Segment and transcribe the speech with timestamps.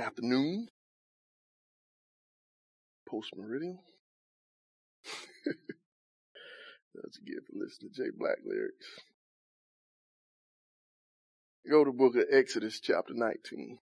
[0.00, 0.68] afternoon,
[3.08, 3.78] post meridian.
[6.94, 8.86] That's a gift for listening to Jay Black lyrics.
[11.68, 13.78] Go to book of Exodus chapter 19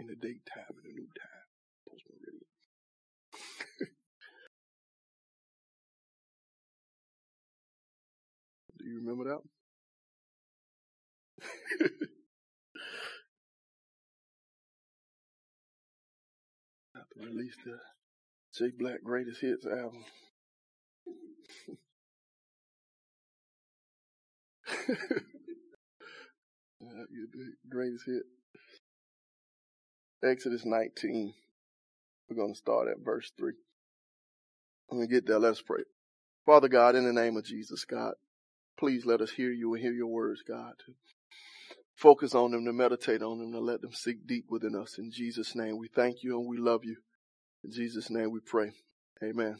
[0.00, 1.46] in the daytime and the new time.
[1.88, 2.40] Post meridian.
[8.78, 9.24] Do you remember
[11.40, 12.10] that?
[17.22, 17.78] Have to release the
[18.56, 20.04] J Black Greatest Hits album.
[27.70, 28.22] greatest hit.
[30.24, 31.34] Exodus 19.
[32.28, 33.52] We're going to start at verse 3.
[34.88, 35.82] When we get there, let's pray.
[36.46, 38.14] Father God, in the name of Jesus, God,
[38.78, 40.72] please let us hear you and hear your words, God.
[40.86, 40.94] To
[41.94, 44.98] focus on them, to meditate on them, to let them sink deep within us.
[44.98, 46.96] In Jesus' name, we thank you and we love you.
[47.64, 48.72] In Jesus' name we pray.
[49.22, 49.58] Amen.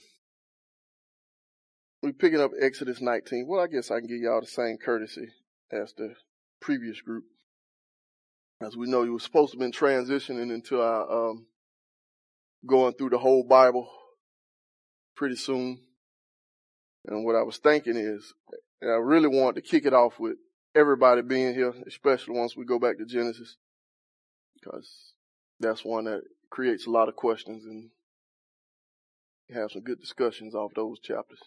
[2.02, 3.46] We're picking up Exodus 19.
[3.46, 5.28] Well, I guess I can give y'all the same courtesy
[5.70, 6.14] as the
[6.60, 7.24] previous group.
[8.60, 11.46] As we know, you were supposed to be transitioning into our um,
[12.66, 13.88] going through the whole Bible
[15.14, 15.80] pretty soon.
[17.06, 18.32] And what I was thinking is,
[18.82, 20.36] I really wanted to kick it off with
[20.74, 23.56] everybody being here, especially once we go back to Genesis,
[24.54, 25.14] because
[25.60, 26.22] that's one that
[26.52, 27.88] creates a lot of questions and
[29.50, 31.40] have some good discussions off those chapters,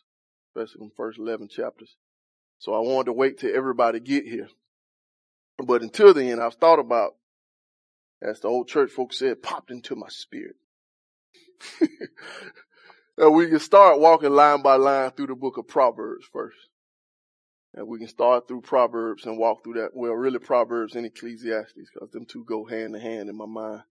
[0.50, 1.95] especially the first 11 chapters.
[2.58, 4.50] So I wanted to wait till everybody get here.
[5.64, 7.16] But until then, I've thought about,
[8.22, 10.56] as the old church folks said, popped into my spirit.
[13.17, 16.58] and we can start walking line by line through the book of Proverbs first.
[17.75, 19.92] And we can start through Proverbs and walk through that.
[19.94, 23.84] Well, really Proverbs and Ecclesiastes, because them two go hand in hand in my mind.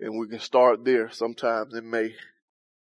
[0.00, 2.14] And we can start there sometimes in May.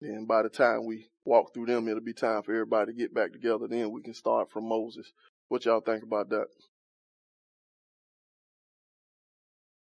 [0.02, 3.14] And by the time we walk through them, it'll be time for everybody to get
[3.14, 3.66] back together.
[3.68, 5.10] Then we can start from Moses.
[5.48, 6.46] What y'all think about that?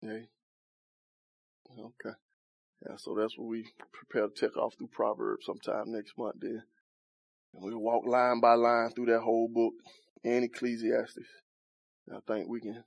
[0.01, 0.25] Yeah.
[1.79, 2.15] Okay.
[2.85, 6.63] Yeah, so that's what we prepare to take off through Proverbs sometime next month then.
[7.53, 9.73] And we'll walk line by line through that whole book
[10.23, 11.27] and Ecclesiastes.
[12.13, 12.83] I think we can,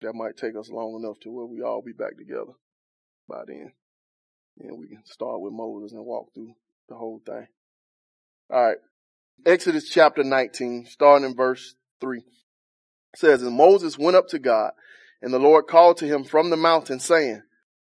[0.00, 2.52] that might take us long enough to where we all be back together
[3.28, 3.72] by then.
[4.58, 6.54] And we can start with Moses and walk through
[6.88, 7.46] the whole thing.
[8.50, 8.76] All right.
[9.44, 12.22] Exodus chapter 19, starting in verse 3.
[13.16, 14.72] says, And Moses went up to God,
[15.20, 17.42] and the Lord called to him from the mountain, saying,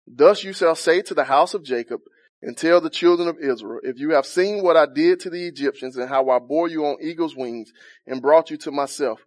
[0.07, 2.01] Thus you shall say to the house of Jacob,
[2.43, 5.47] and tell the children of Israel, if you have seen what I did to the
[5.47, 7.71] Egyptians and how I bore you on eagle's wings
[8.07, 9.21] and brought you to myself.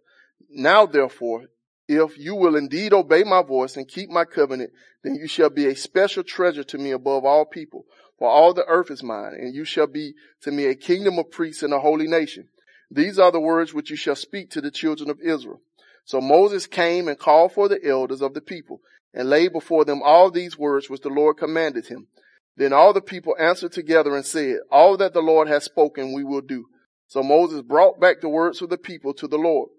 [0.50, 1.44] Now therefore,
[1.88, 4.70] if you will indeed obey my voice and keep my covenant,
[5.02, 7.84] then you shall be a special treasure to me above all people.
[8.18, 11.30] For all the earth is mine, and you shall be to me a kingdom of
[11.30, 12.48] priests and a holy nation.
[12.90, 15.60] These are the words which you shall speak to the children of Israel.
[16.04, 18.80] So Moses came and called for the elders of the people
[19.12, 22.08] and laid before them all these words which the Lord commanded him.
[22.56, 26.24] Then all the people answered together and said, all that the Lord has spoken we
[26.24, 26.66] will do.
[27.08, 29.70] So Moses brought back the words of the people to the Lord.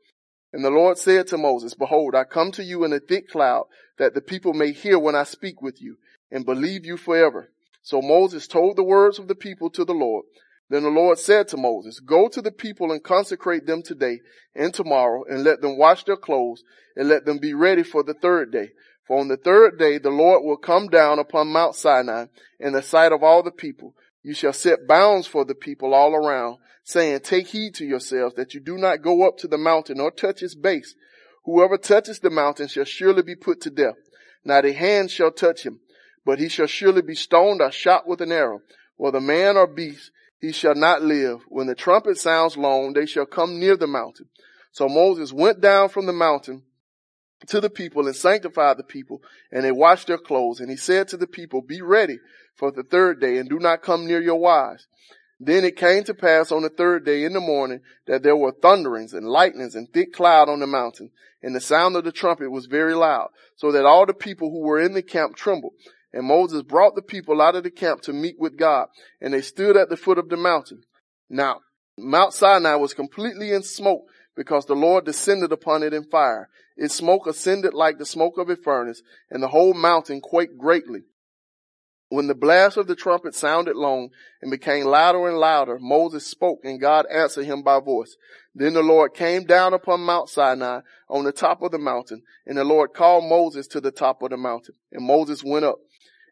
[0.55, 3.66] And the Lord said to Moses, behold, I come to you in a thick cloud
[3.97, 5.97] that the people may hear when I speak with you
[6.31, 7.51] and believe you forever.
[7.81, 10.23] So Moses told the words of the people to the Lord.
[10.69, 14.21] Then the Lord said to Moses, go to the people and consecrate them today
[14.55, 16.63] and tomorrow and let them wash their clothes
[16.95, 18.69] and let them be ready for the third day.
[19.05, 22.27] For on the third day the Lord will come down upon Mount Sinai
[22.61, 23.94] in the sight of all the people.
[24.23, 28.53] You shall set bounds for the people all around, saying, take heed to yourselves that
[28.53, 30.96] you do not go up to the mountain or touch its base.
[31.44, 33.96] Whoever touches the mountain shall surely be put to death.
[34.46, 35.79] Not a hand shall touch him,
[36.25, 38.62] but he shall surely be stoned or shot with an arrow.
[38.97, 41.41] Whether man or beast, he shall not live.
[41.50, 44.29] When the trumpet sounds long, they shall come near the mountain.
[44.72, 46.63] So Moses went down from the mountain
[47.47, 50.59] to the people and sanctified the people, and they washed their clothes.
[50.59, 52.19] And he said to the people, Be ready
[52.56, 54.88] for the third day, and do not come near your wives.
[55.39, 58.53] Then it came to pass on the third day in the morning that there were
[58.53, 61.11] thunderings and lightnings and thick cloud on the mountain,
[61.43, 64.61] and the sound of the trumpet was very loud, so that all the people who
[64.61, 65.73] were in the camp trembled.
[66.13, 68.87] And Moses brought the people out of the camp to meet with God,
[69.19, 70.83] and they stood at the foot of the mountain.
[71.29, 71.59] Now,
[71.97, 74.05] Mount Sinai was completely in smoke
[74.35, 76.49] because the Lord descended upon it in fire.
[76.77, 81.01] Its smoke ascended like the smoke of a furnace, and the whole mountain quaked greatly.
[82.15, 86.62] When the blast of the trumpet sounded long and became louder and louder, Moses spoke
[86.63, 88.15] and God answered him by voice.
[88.56, 90.79] Then the Lord came down upon Mount Sinai
[91.09, 94.29] on the top of the mountain and the Lord called Moses to the top of
[94.29, 95.79] the mountain and Moses went up.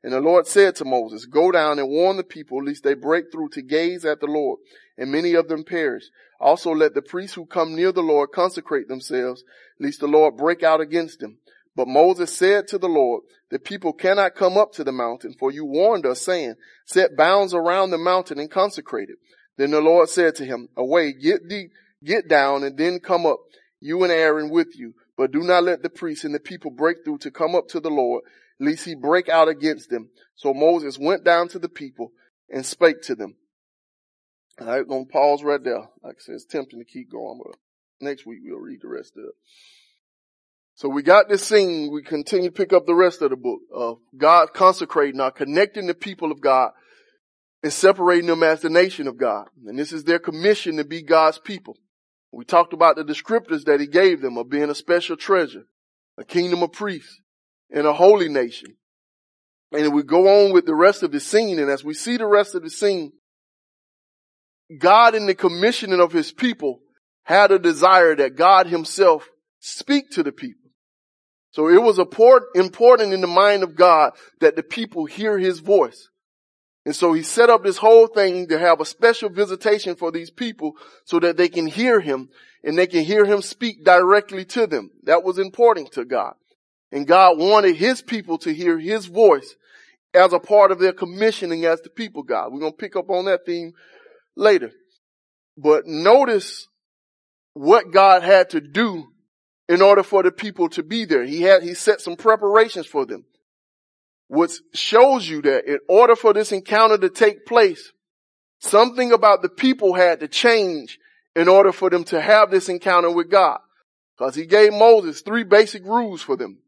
[0.01, 3.29] And the Lord said to Moses, go down and warn the people lest they break
[3.29, 4.59] through to gaze at the Lord
[4.97, 6.05] and many of them perish.
[6.39, 9.43] Also let the priests who come near the Lord consecrate themselves
[9.81, 11.39] lest the Lord break out against them.
[11.75, 15.51] But Moses said to the Lord, the people cannot come up to the mountain, for
[15.51, 16.55] you warned us saying,
[16.85, 19.17] set bounds around the mountain and consecrate it.
[19.57, 21.41] Then the Lord said to him, away, get
[22.03, 23.39] get down and then come up,
[23.79, 24.93] you and Aaron with you.
[25.17, 27.79] But do not let the priests and the people break through to come up to
[27.79, 28.23] the Lord,
[28.59, 30.09] lest he break out against them.
[30.35, 32.11] So Moses went down to the people
[32.49, 33.35] and spake to them.
[34.59, 35.89] I'm going to pause right there.
[36.03, 37.55] Like I said, it's tempting to keep going, but
[38.01, 39.35] next week we'll read the rest of it.
[40.75, 41.91] So we got this scene.
[41.91, 45.87] We continue to pick up the rest of the book of God consecrating or connecting
[45.87, 46.71] the people of God
[47.61, 49.45] and separating them as the nation of God.
[49.65, 51.77] And this is their commission to be God's people.
[52.31, 55.65] We talked about the descriptors that he gave them of being a special treasure,
[56.17, 57.21] a kingdom of priests,
[57.69, 58.75] and a holy nation.
[59.71, 61.59] And we go on with the rest of the scene.
[61.59, 63.11] And as we see the rest of the scene,
[64.79, 66.79] God in the commissioning of his people
[67.23, 69.29] had a desire that God himself
[69.59, 70.62] speak to the people.
[71.53, 76.09] So it was important in the mind of God that the people hear his voice.
[76.83, 80.31] And so he set up this whole thing to have a special visitation for these
[80.31, 80.73] people
[81.05, 82.29] so that they can hear him
[82.63, 84.89] and they can hear him speak directly to them.
[85.03, 86.33] That was important to God.
[86.91, 89.55] And God wanted his people to hear his voice
[90.11, 92.51] as a part of their commissioning as the people God.
[92.51, 93.73] We're going to pick up on that theme
[94.35, 94.71] later.
[95.55, 96.67] But notice
[97.53, 99.12] what God had to do
[99.69, 101.23] in order for the people to be there.
[101.23, 103.25] He had, he set some preparations for them,
[104.27, 107.91] which shows you that in order for this encounter to take place,
[108.59, 110.99] something about the people had to change
[111.35, 113.59] in order for them to have this encounter with God.
[114.17, 116.59] Cause he gave Moses three basic rules for them.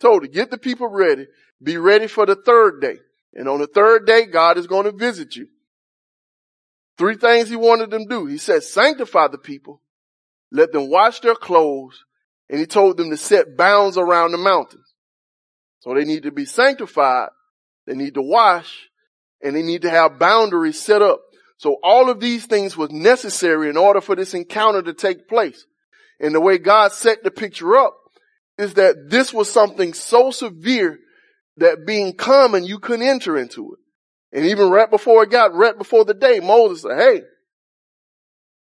[0.00, 1.26] Told to get the people ready,
[1.62, 2.96] be ready for the third day.
[3.34, 5.48] And on the third day, God is going to visit you.
[6.96, 8.26] Three things he wanted them to do.
[8.26, 9.82] He said, sanctify the people,
[10.50, 12.05] let them wash their clothes,
[12.48, 14.86] and he told them to set bounds around the mountains.
[15.80, 17.28] So they need to be sanctified.
[17.86, 18.88] They need to wash
[19.42, 21.20] and they need to have boundaries set up.
[21.58, 25.64] So all of these things was necessary in order for this encounter to take place.
[26.20, 27.96] And the way God set the picture up
[28.58, 30.98] is that this was something so severe
[31.58, 34.36] that being common, you couldn't enter into it.
[34.36, 37.22] And even right before it got, right before the day, Moses said, hey,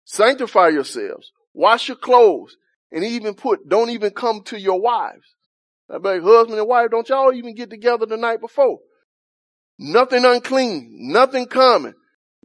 [0.05, 2.55] sanctify yourselves, wash your clothes,
[2.93, 5.35] and even put, don't even come to your wives.
[5.89, 8.79] I like, husband and wife, don't y'all even get together the night before.
[9.79, 11.95] Nothing unclean, nothing common.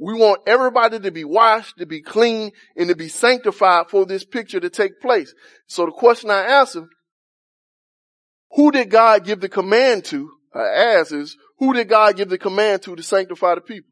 [0.00, 4.24] We want everybody to be washed, to be clean, and to be sanctified for this
[4.24, 5.34] picture to take place.
[5.66, 6.88] So the question I ask him,
[8.52, 10.30] who did God give the command to?
[10.54, 10.60] I
[10.98, 13.90] ask is, who did God give the command to to sanctify the people?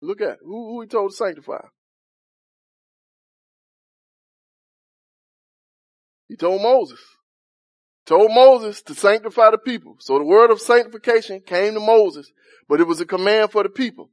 [0.00, 1.66] Look at who, who he told to sanctify.
[6.34, 6.98] He told Moses.
[8.06, 9.98] Told Moses to sanctify the people.
[10.00, 12.28] So the word of sanctification came to Moses,
[12.68, 14.10] but it was a command for the people.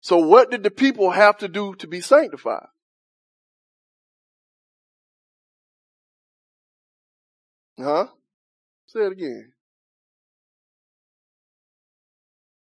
[0.00, 2.66] So what did the people have to do to be sanctified?
[7.78, 8.08] Huh?
[8.88, 9.52] Say it again.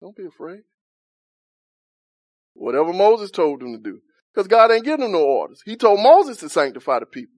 [0.01, 0.61] Don't be afraid.
[2.55, 4.01] Whatever Moses told them to do.
[4.37, 5.63] Because God ain't giving them no orders.
[5.65, 7.33] He told Moses to sanctify the people.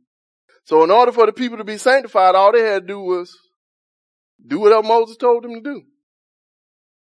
[0.65, 3.33] So in order for the people to be sanctified, all they had to do was
[4.45, 5.83] do whatever Moses told them to do.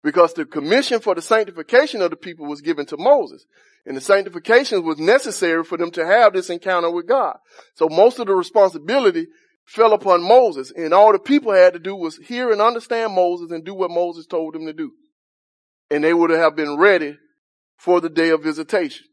[0.05, 3.47] Because the commission for the sanctification of the people was given to Moses.
[3.87, 7.38] And the sanctification was necessary for them to have this encounter with God.
[7.76, 9.29] So most of the responsibility
[9.65, 13.50] fell upon Moses and all the people had to do was hear and understand Moses
[13.50, 14.93] and do what Moses told them to do.
[15.91, 17.17] And they would have been ready
[17.79, 19.07] for the day of visitation.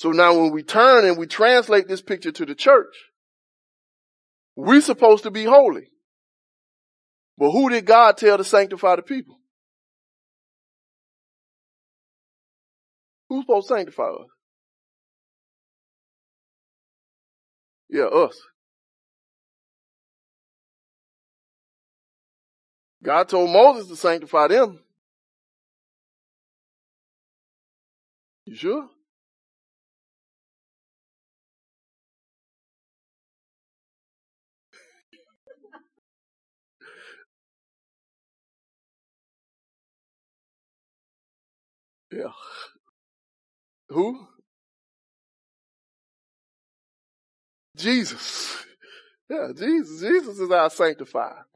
[0.00, 2.96] So now when we turn and we translate this picture to the church,
[4.56, 5.90] we're supposed to be holy.
[7.36, 9.38] But who did God tell to sanctify the people?
[13.28, 14.28] Who's supposed to sanctify us?
[17.90, 18.40] Yeah, us.
[23.02, 24.80] God told Moses to sanctify them.
[28.46, 28.88] You sure?
[42.12, 42.32] Yeah.
[43.88, 44.26] Who?
[47.76, 48.64] Jesus.
[49.28, 50.00] Yeah, Jesus.
[50.00, 51.46] Jesus is our sanctifier.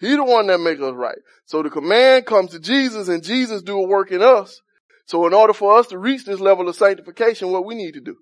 [0.00, 1.18] He the one that make us right.
[1.44, 4.60] So the command comes to Jesus and Jesus do a work in us.
[5.06, 8.00] So in order for us to reach this level of sanctification, what we need to
[8.00, 8.16] do?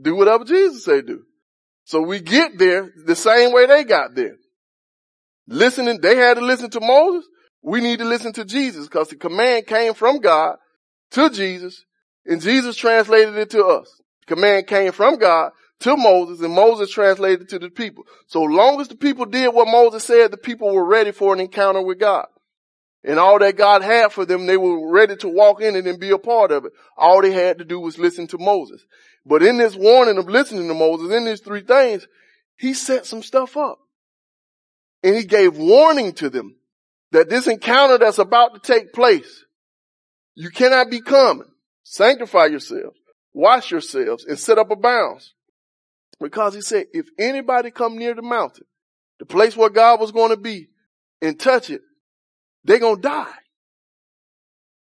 [0.00, 1.24] Do whatever Jesus say do.
[1.84, 4.36] So we get there the same way they got there.
[5.46, 7.28] Listening, they had to listen to Moses.
[7.62, 10.56] We need to listen to Jesus because the command came from God
[11.12, 11.84] to Jesus
[12.24, 14.00] and Jesus translated it to us.
[14.26, 18.04] The command came from God to Moses and Moses translated it to the people.
[18.26, 21.40] So long as the people did what Moses said, the people were ready for an
[21.40, 22.26] encounter with God.
[23.04, 26.00] And all that God had for them, they were ready to walk in it and
[26.00, 26.72] be a part of it.
[26.96, 28.84] All they had to do was listen to Moses.
[29.24, 32.06] But in this warning of listening to Moses, in these three things,
[32.56, 33.78] he set some stuff up.
[35.02, 36.56] And he gave warning to them
[37.12, 39.44] that this encounter that's about to take place,
[40.34, 41.46] you cannot be common.
[41.82, 42.96] Sanctify yourselves,
[43.32, 45.34] wash yourselves, and set up a bounds.
[46.20, 48.64] Because he said, if anybody come near the mountain,
[49.18, 50.68] the place where God was going to be,
[51.22, 51.80] and touch it,
[52.64, 53.34] they're going to die.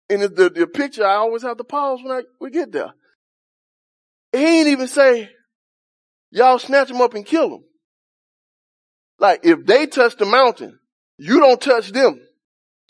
[0.10, 2.94] And the, the picture, I always have to pause when I, we get there.
[4.34, 5.30] He ain't even say,
[6.32, 7.64] y'all snatch them up and kill them.
[9.20, 10.80] Like if they touch the mountain,
[11.18, 12.20] you don't touch them.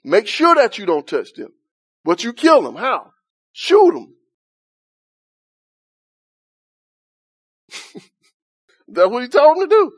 [0.04, 1.54] Make sure that you don't touch them.
[2.04, 2.76] But you kill them.
[2.76, 3.12] How?
[3.52, 4.16] Shoot them.
[8.88, 9.92] That's what he told them to do.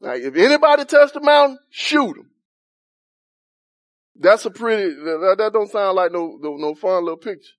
[0.00, 2.30] Like if anybody touch the mountain, shoot them.
[4.20, 7.52] That's a pretty, that, that don't sound like no, no, no fun little picture.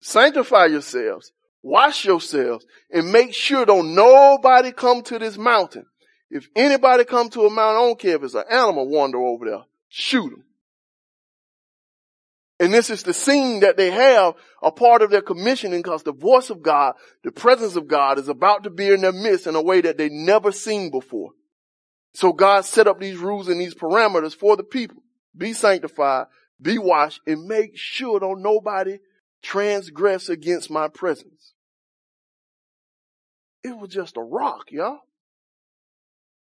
[0.00, 5.86] Sanctify yourselves, wash yourselves, and make sure don't nobody come to this mountain.
[6.30, 9.44] If anybody come to a mountain, I don't care if it's an animal wander over
[9.46, 10.44] there, shoot them.
[12.60, 16.12] And this is the scene that they have a part of their commissioning because the
[16.12, 16.94] voice of God,
[17.24, 19.96] the presence of God is about to be in their midst in a way that
[19.96, 21.30] they never seen before.
[22.12, 25.02] So God set up these rules and these parameters for the people.
[25.34, 26.26] Be sanctified,
[26.60, 28.98] be washed, and make sure don't nobody
[29.42, 31.54] transgress against my presence.
[33.64, 35.00] It was just a rock, y'all.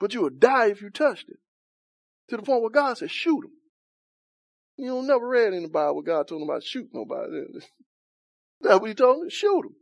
[0.00, 1.38] But you would die if you touched it.
[2.28, 3.52] To the point where God said, shoot him.
[4.76, 7.42] You don't never read in the Bible God told him about shoot nobody.
[8.60, 9.74] That's what he told him, shoot him.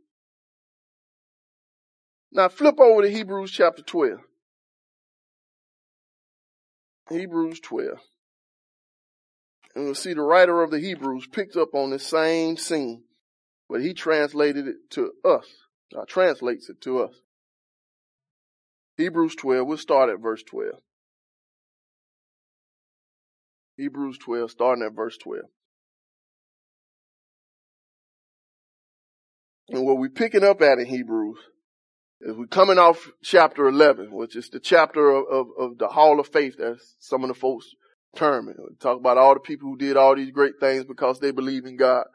[2.31, 4.19] Now flip over to Hebrews chapter 12.
[7.09, 7.97] Hebrews 12.
[9.75, 13.03] And we'll see the writer of the Hebrews picked up on the same scene,
[13.69, 15.45] but he translated it to us,
[15.95, 17.13] or translates it to us.
[18.97, 20.73] Hebrews 12, we'll start at verse 12.
[23.77, 25.43] Hebrews 12, starting at verse 12.
[29.69, 31.37] And what we're picking up at in Hebrews
[32.21, 36.19] is we're coming off chapter 11, which is the chapter of, of, of the hall
[36.19, 37.67] of faith that some of the folks
[38.15, 38.55] term it.
[38.57, 41.65] We talk about all the people who did all these great things because they believe
[41.65, 42.05] in God.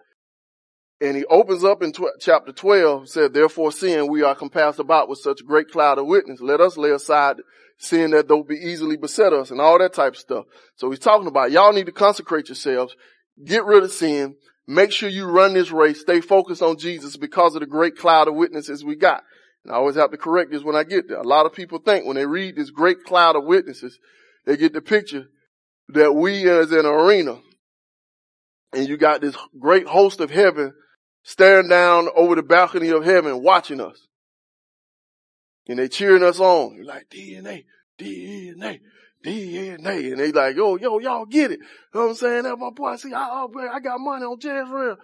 [1.02, 5.08] And he opens up in tw- chapter 12, said, therefore seeing we are compassed about
[5.08, 7.38] with such a great cloud of witness, let us lay aside
[7.76, 10.44] sin that though be easily beset us and all that type of stuff.
[10.76, 12.94] So he's talking about y'all need to consecrate yourselves,
[13.44, 14.36] get rid of sin,
[14.68, 18.28] make sure you run this race, stay focused on Jesus because of the great cloud
[18.28, 19.24] of witnesses we got.
[19.64, 21.18] And I always have to correct this when I get there.
[21.18, 23.98] A lot of people think when they read this great cloud of witnesses,
[24.46, 25.26] they get the picture
[25.88, 27.40] that we as an arena
[28.72, 30.72] and you got this great host of heaven
[31.22, 34.06] staring down over the balcony of heaven watching us.
[35.68, 36.74] And they cheering us on.
[36.74, 37.64] You're like, DNA,
[37.98, 38.80] DNA,
[39.24, 40.10] DNA.
[40.10, 41.60] And they like, yo, yo, y'all get it.
[41.60, 42.42] You know what I'm saying?
[42.42, 42.96] That's my boy.
[42.96, 44.96] See, I, I got money on Jezreel.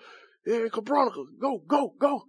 [0.46, 1.24] Yeah, Cabronica.
[1.40, 2.22] Go, go, go.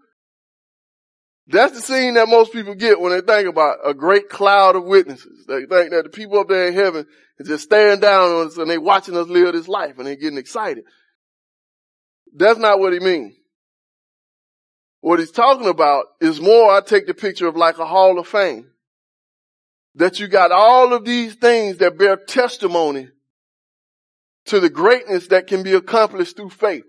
[1.48, 4.84] That's the scene that most people get when they think about a great cloud of
[4.84, 5.46] witnesses.
[5.48, 7.08] They think that the people up there in heaven
[7.40, 10.16] are just staring down on us and they watching us live this life and they're
[10.16, 10.84] getting excited.
[12.36, 13.39] That's not what he means.
[15.02, 18.28] What he's talking about is more, I take the picture of like a hall of
[18.28, 18.68] fame.
[19.96, 23.10] That you got all of these things that bear testimony
[24.46, 26.84] to the greatness that can be accomplished through faith.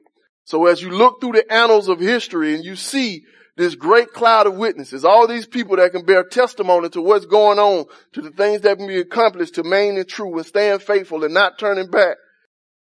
[0.45, 3.23] So as you look through the annals of history and you see
[3.57, 7.59] this great cloud of witnesses, all these people that can bear testimony to what's going
[7.59, 11.25] on, to the things that can be accomplished to main and true and staying faithful
[11.25, 12.17] and not turning back,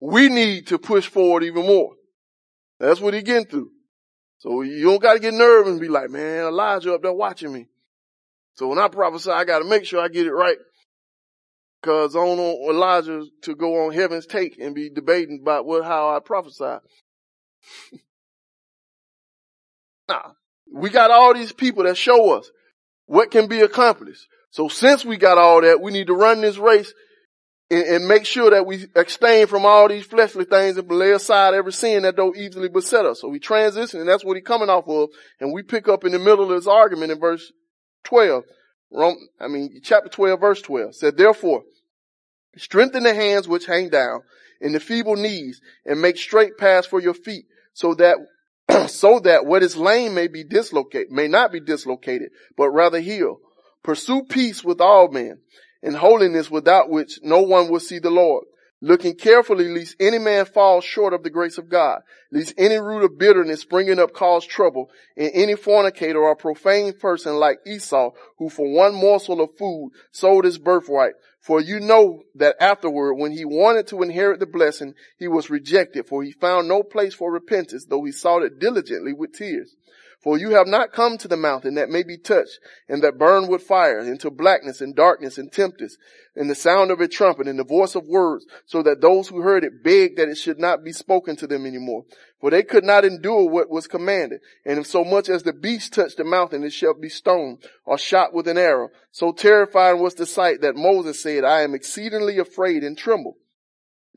[0.01, 1.95] we need to push forward even more.
[2.79, 3.71] That's what he's getting through.
[4.39, 7.53] So you don't got to get nervous and be like, man, Elijah up there watching
[7.53, 7.67] me.
[8.55, 10.57] So when I prophesy, I got to make sure I get it right.
[11.83, 15.85] Cause I don't want Elijah to go on heaven's take and be debating about what,
[15.85, 16.65] how I prophesy.
[20.09, 20.33] nah.
[20.73, 22.51] We got all these people that show us
[23.07, 24.27] what can be accomplished.
[24.51, 26.93] So since we got all that, we need to run this race
[27.71, 31.55] and, and, make sure that we abstain from all these fleshly things and lay aside
[31.55, 33.21] every sin that don't easily beset us.
[33.21, 35.11] So we transition and that's what he's coming off of.
[35.41, 37.53] And we pick up in the middle of this argument in verse
[38.05, 38.45] 12.
[39.41, 41.63] I mean, chapter 12, verse 12 said, therefore,
[42.57, 44.23] strengthen the hands which hang down
[44.61, 47.45] and the feeble knees and make straight paths for your feet
[47.75, 48.17] so that
[48.89, 53.39] so that what is lame may be dislocated, may not be dislocated, but rather heal.
[53.83, 55.39] Pursue peace with all men
[55.83, 58.45] and holiness without which no one will see the Lord.
[58.81, 63.03] Looking carefully lest any man fall short of the grace of God, lest any root
[63.03, 68.49] of bitterness springing up cause trouble, and any fornicator or profane person like Esau, who
[68.49, 71.15] for one morsel of food sold his birthright.
[71.41, 76.07] For you know that afterward, when he wanted to inherit the blessing, he was rejected,
[76.07, 79.75] for he found no place for repentance, though he sought it diligently with tears.
[80.21, 82.59] For you have not come to the mountain that may be touched
[82.89, 85.97] and that burn with fire into blackness and darkness and tempest
[86.35, 89.43] and the sound of a trumpet and the voice of words so that those who
[89.43, 92.05] heard it begged that it should not be spoken to them anymore.
[92.41, 94.41] For they could not endure what was commanded.
[94.65, 97.97] And if so much as the beast touched the mountain, it shall be stoned or
[97.97, 98.91] shot with an arrow.
[99.13, 103.37] So terrifying was the sight that Moses said, I am exceedingly afraid and tremble.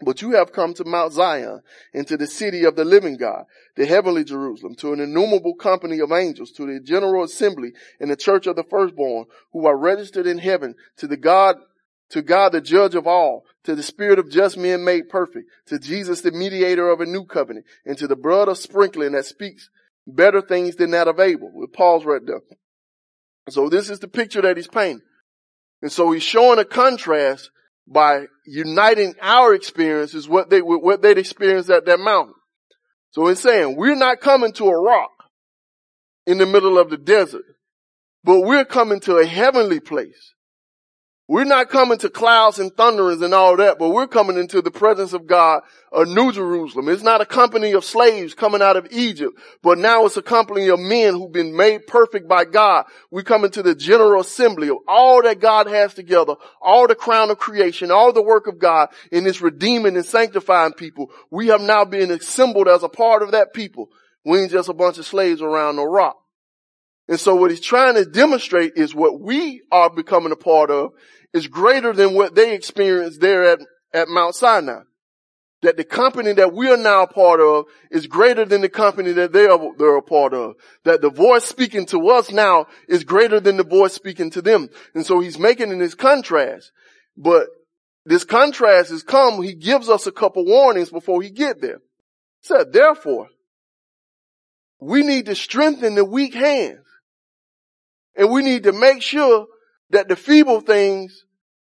[0.03, 1.62] But you have come to Mount Zion
[1.93, 6.00] and to the city of the living God, the heavenly Jerusalem, to an innumerable company
[6.00, 10.25] of angels, to the general assembly and the church of the firstborn who are registered
[10.25, 11.58] in heaven, to the God,
[12.10, 15.77] to God the judge of all, to the spirit of just men made perfect, to
[15.77, 19.70] Jesus the mediator of a new covenant, and to the blood of sprinkling that speaks
[20.08, 21.51] better things than that of Abel.
[21.53, 22.41] With Paul's right there.
[23.50, 25.01] So this is the picture that he's painting.
[25.81, 27.50] And so he's showing a contrast
[27.88, 32.35] by uniting our experiences, what they, what they'd experienced at that mountain.
[33.11, 35.11] So it's saying we're not coming to a rock
[36.25, 37.43] in the middle of the desert,
[38.23, 40.33] but we're coming to a heavenly place
[41.31, 44.69] we're not coming to clouds and thunderings and all that, but we're coming into the
[44.69, 45.62] presence of God,
[45.93, 46.89] a new Jerusalem.
[46.89, 50.67] It's not a company of slaves coming out of Egypt, but now it's a company
[50.67, 52.84] of men who've been made perfect by God.
[53.12, 57.32] We come into the general assembly of all that God has together, all the crown
[57.32, 61.12] of creation, all the work of God in this redeeming and sanctifying people.
[61.29, 63.88] We have now been assembled as a part of that people.
[64.25, 66.17] We ain't just a bunch of slaves around the rock.
[67.08, 70.91] And so what he's trying to demonstrate is what we are becoming a part of
[71.34, 73.60] is greater than what they experienced there at,
[73.94, 74.82] at Mount Sinai.
[75.62, 79.32] That the company that we are now part of is greater than the company that
[79.32, 80.56] they are, they're a part of.
[80.86, 84.70] That the voice speaking to us now is greater than the voice speaking to them.
[84.96, 86.72] And so he's making in this contrast.
[87.15, 87.48] But
[88.06, 91.78] this contrast has come, he gives us a couple warnings before he get there.
[92.41, 93.28] He said, therefore,
[94.80, 96.88] we need to strengthen the weak hands.
[98.15, 99.46] And we need to make sure
[99.91, 101.25] that the feeble things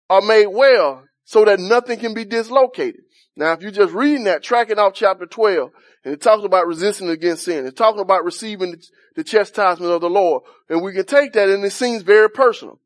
[0.09, 3.01] are made well so that nothing can be dislocated.
[3.35, 5.69] Now, if you're just reading that, tracking off chapter 12,
[6.03, 8.75] and it talks about resisting against sin, it's talking about receiving
[9.15, 12.79] the chastisement of the Lord, and we can take that and it seems very personal.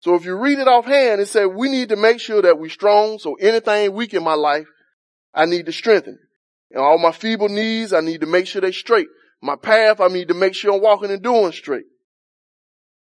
[0.00, 2.70] So if you read it offhand, it says we need to make sure that we're
[2.70, 4.66] strong, so anything weak in my life,
[5.34, 6.18] I need to strengthen.
[6.70, 9.08] And all my feeble knees, I need to make sure they're straight.
[9.40, 11.84] My path, I need to make sure I'm walking and doing straight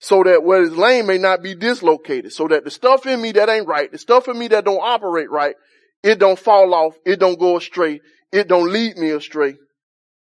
[0.00, 3.32] so that what is lame may not be dislocated, so that the stuff in me
[3.32, 5.54] that ain't right, the stuff in me that don't operate right,
[6.02, 8.00] it don't fall off, it don't go astray,
[8.32, 9.56] it don't lead me astray,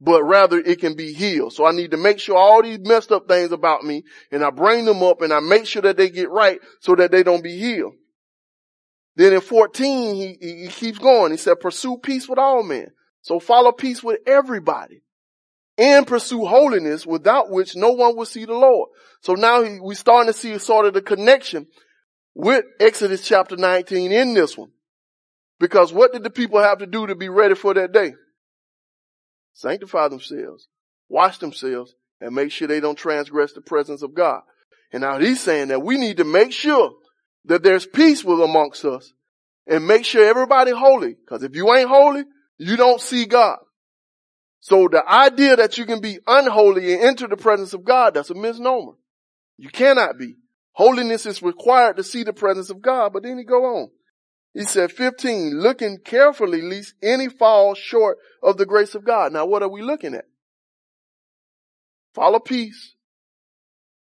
[0.01, 1.53] but rather it can be healed.
[1.53, 4.51] So I need to make sure all these messed up things about me and I
[4.51, 7.43] bring them up and I make sure that they get right so that they don't
[7.43, 7.95] be healed.
[9.15, 11.31] Then in 14, he, he keeps going.
[11.31, 12.89] He said, pursue peace with all men.
[13.23, 15.03] So follow peace with everybody
[15.77, 18.91] and pursue holiness without which no one will see the Lord.
[19.21, 21.67] So now we're starting to see sort of the connection
[22.35, 24.71] with Exodus chapter 19 in this one.
[25.59, 28.15] Because what did the people have to do to be ready for that day?
[29.55, 30.69] Sanctify themselves,
[31.09, 34.43] wash themselves, and make sure they don't transgress the presence of God.
[34.93, 36.93] And now he's saying that we need to make sure
[37.47, 39.13] that there's peace with amongst us
[39.67, 41.17] and make sure everybody holy.
[41.29, 42.25] Cause if you ain't holy,
[42.59, 43.59] you don't see God.
[44.61, 48.31] So the idea that you can be unholy and enter the presence of God, that's
[48.31, 48.93] a misnomer.
[49.59, 50.37] You cannot be.
[50.73, 53.91] Holiness is required to see the presence of God, but then he go on.
[54.55, 59.33] He said 15, looking carefully lest any fall short of the grace of God.
[59.33, 60.25] Now what are we looking at?
[62.15, 62.95] Follow peace.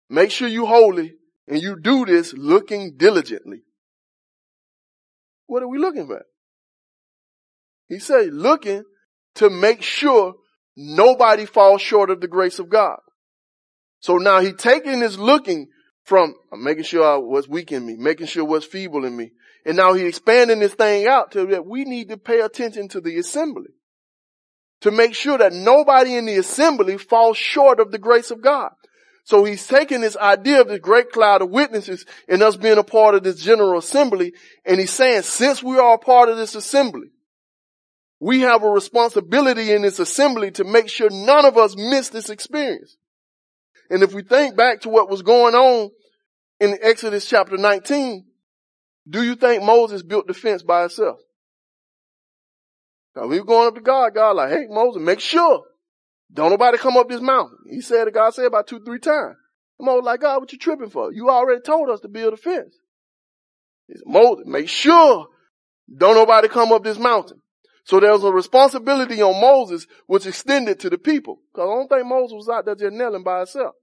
[0.08, 1.14] Make sure you holy
[1.46, 3.62] and you do this looking diligently.
[5.46, 6.22] What are we looking for?
[7.88, 8.84] He said, looking
[9.34, 10.34] to make sure
[10.76, 12.98] nobody falls short of the grace of God.
[14.02, 15.68] So now he taking this looking
[16.02, 19.30] from making sure what's weak in me, making sure what's feeble in me.
[19.64, 23.00] And now he expanding this thing out to that we need to pay attention to
[23.00, 23.70] the assembly
[24.80, 28.72] to make sure that nobody in the assembly falls short of the grace of God.
[29.22, 32.82] So he's taking this idea of this great cloud of witnesses and us being a
[32.82, 34.32] part of this general assembly.
[34.64, 37.12] And he's saying, since we are a part of this assembly,
[38.18, 42.30] we have a responsibility in this assembly to make sure none of us miss this
[42.30, 42.96] experience.
[43.92, 45.90] And if we think back to what was going on
[46.58, 48.24] in Exodus chapter 19,
[49.06, 51.18] do you think Moses built the fence by himself?
[53.14, 55.64] Now we were going up to God, God like, hey Moses, make sure
[56.32, 57.58] don't nobody come up this mountain.
[57.68, 59.36] He said, God said about two, three times.
[59.78, 61.12] Moses like, God, what you tripping for?
[61.12, 62.74] You already told us to build a fence.
[63.88, 65.26] He said, Moses, make sure
[65.94, 67.42] don't nobody come up this mountain.
[67.84, 71.40] So there was a responsibility on Moses which extended to the people.
[71.54, 73.74] Cause I don't think Moses was out there just kneeling by himself.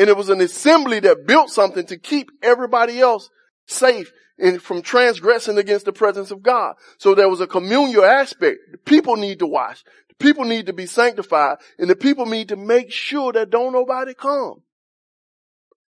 [0.00, 3.28] And it was an assembly that built something to keep everybody else
[3.66, 6.76] safe and from transgressing against the presence of God.
[6.96, 8.60] So there was a communal aspect.
[8.72, 9.84] The people need to wash.
[10.08, 13.74] The people need to be sanctified and the people need to make sure that don't
[13.74, 14.62] nobody come.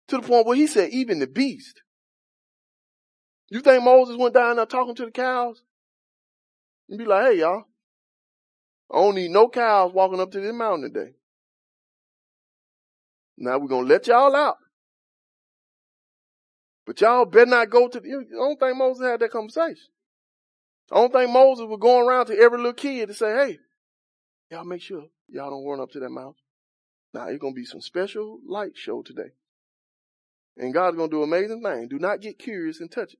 [0.07, 1.81] To the point where he said, even the beast.
[3.49, 5.61] You think Moses went down there talking to the cows?
[6.87, 7.65] And be like, hey y'all,
[8.89, 11.16] I don't need no cows walking up to this mountain today.
[13.37, 14.57] Now we're going to let y'all out.
[16.85, 19.89] But y'all better not go to the, I don't think Moses had that conversation.
[20.91, 23.59] I don't think Moses was going around to every little kid to say, hey,
[24.49, 26.41] y'all make sure y'all don't run up to that mountain.
[27.13, 29.31] Now it's going to be some special light show today.
[30.55, 31.89] And God's going to do amazing things.
[31.89, 33.19] Do not get curious and touch it.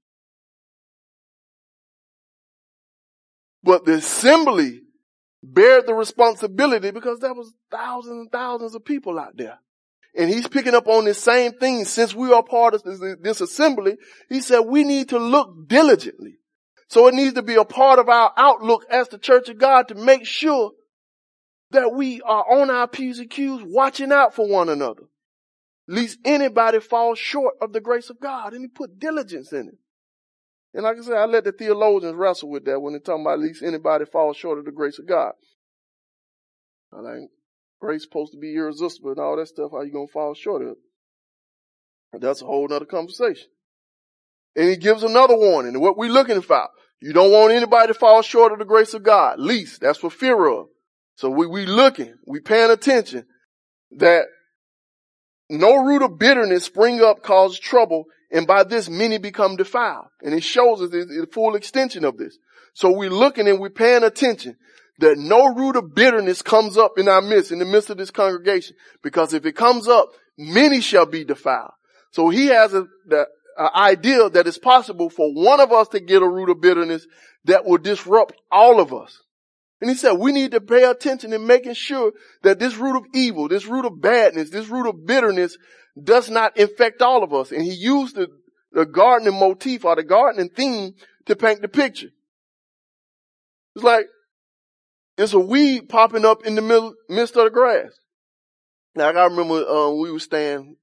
[3.63, 4.84] But the assembly
[5.43, 9.60] bared the responsibility because there was thousands and thousands of people out there.
[10.17, 13.39] And he's picking up on this same thing since we are part of this, this
[13.39, 13.97] assembly.
[14.30, 16.39] He said we need to look diligently.
[16.89, 19.89] So it needs to be a part of our outlook as the church of God
[19.89, 20.71] to make sure
[21.71, 25.03] that we are on our P's and Q's watching out for one another.
[25.88, 29.77] Least anybody falls short of the grace of God and he put diligence in it.
[30.73, 33.39] And like I said, I let the theologians wrestle with that when they're talking about
[33.39, 35.34] least anybody falls short of the grace of God.
[36.91, 37.30] I like,
[37.79, 39.71] Grace supposed to be irresistible and all that stuff.
[39.71, 40.77] How you gonna fall short of it?
[42.21, 43.49] That's a whole nother conversation.
[44.55, 45.73] And he gives another warning.
[45.73, 46.67] And what we looking for?
[46.99, 49.39] You don't want anybody to fall short of the grace of God.
[49.39, 50.67] Least that's for fear of.
[51.15, 53.25] So we we looking, we paying attention
[53.91, 54.25] that
[55.49, 60.07] no root of bitterness spring up cause trouble, and by this many become defiled.
[60.21, 62.37] And it shows us the, the full extension of this.
[62.73, 64.57] So we're looking and we're paying attention
[64.99, 68.12] that no root of bitterness comes up in our midst, in the midst of this
[68.12, 68.75] congregation.
[69.03, 71.71] Because if it comes up, many shall be defiled.
[72.12, 73.27] So he has a, the
[73.60, 77.05] idea that it's possible for one of us to get a root of bitterness
[77.45, 79.21] that will disrupt all of us.
[79.79, 83.05] And he said, we need to pay attention in making sure that this root of
[83.13, 85.57] evil, this root of badness, this root of bitterness
[86.01, 87.51] does not infect all of us.
[87.51, 88.27] And he used the,
[88.71, 90.93] the gardening motif or the gardening theme
[91.25, 92.10] to paint the picture.
[93.75, 94.07] It's like
[95.17, 97.91] it's a weed popping up in the middle, midst of the grass.
[98.95, 100.75] Now I remember, um, we were staying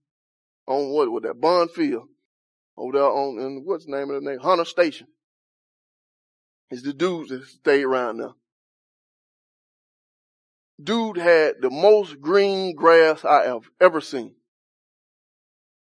[0.67, 2.09] on what, with that Bond Field
[2.77, 4.41] over there on, and what's the name of the name?
[4.41, 5.07] Hunter Station.
[6.71, 8.33] It's the dudes that stay around there.
[10.83, 14.35] Dude had the most green grass I have ever seen.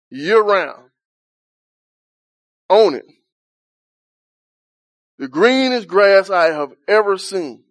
[0.10, 0.90] Year round.
[2.70, 3.06] On it.
[5.20, 7.64] The greenest grass I have ever seen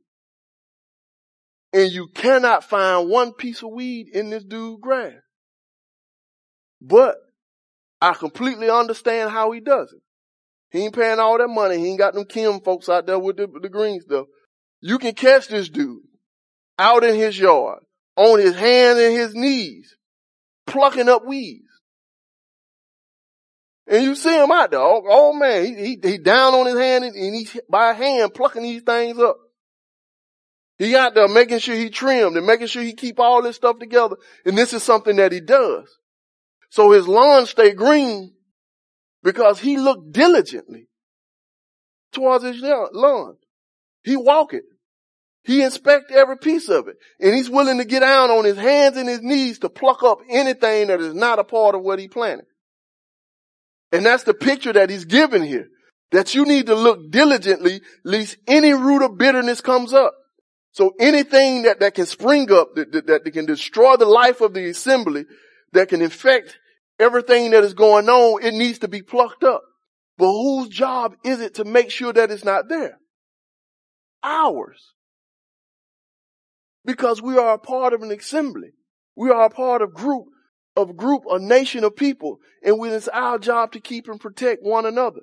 [1.73, 5.15] and you cannot find one piece of weed in this dude's grass.
[6.81, 7.17] But
[8.01, 10.03] I completely understand how he does it.
[10.71, 11.79] He ain't paying all that money.
[11.79, 14.27] He ain't got them Kim folks out there with the, the green stuff.
[14.81, 16.01] You can catch this dude
[16.79, 17.81] out in his yard
[18.17, 19.97] on his hands and his knees
[20.67, 21.69] plucking up weeds.
[23.87, 24.81] And you see him out there.
[24.81, 28.35] Oh, oh man, he, he, he down on his hand and, and he's by hand
[28.35, 29.37] plucking these things up.
[30.83, 33.79] He out there making sure he trimmed and making sure he keep all this stuff
[33.79, 34.17] together.
[34.45, 35.89] And this is something that he does.
[36.71, 38.33] So his lawn stay green
[39.23, 40.89] because he looked diligently
[42.11, 43.37] towards his lawn.
[44.03, 44.65] He walk it.
[45.45, 46.97] He inspect every piece of it.
[47.21, 50.19] And he's willing to get down on his hands and his knees to pluck up
[50.29, 52.47] anything that is not a part of what he planted.
[53.93, 55.69] And that's the picture that he's given here.
[56.11, 60.15] that you need to look diligently, lest any root of bitterness comes up.
[60.73, 64.55] So anything that, that can spring up, that, that, that can destroy the life of
[64.55, 65.27] the assembly,
[65.73, 66.59] that can infect
[66.99, 69.63] everything that is going on, it needs to be plucked up.
[70.17, 72.99] But whose job is it to make sure that it's not there?
[74.23, 74.95] Ours.
[76.85, 78.71] Because we are a part of an assembly.
[79.15, 80.27] We are a part of group,
[80.75, 82.39] of group, a nation of people.
[82.63, 85.21] And it's our job to keep and protect one another.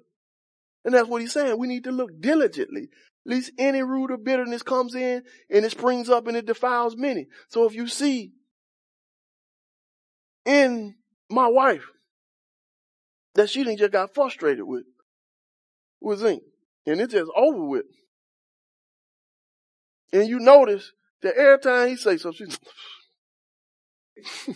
[0.85, 1.57] And that's what he's saying.
[1.57, 2.89] We need to look diligently.
[3.29, 7.27] Least any root of bitterness comes in and it springs up and it defiles many.
[7.47, 8.33] So if you see
[10.45, 10.95] in
[11.29, 11.85] my wife
[13.35, 14.85] that she didn't just got frustrated with,
[16.01, 16.41] with zinc
[16.87, 17.85] and it's just over with.
[20.11, 22.59] And you notice that every time he say something, she's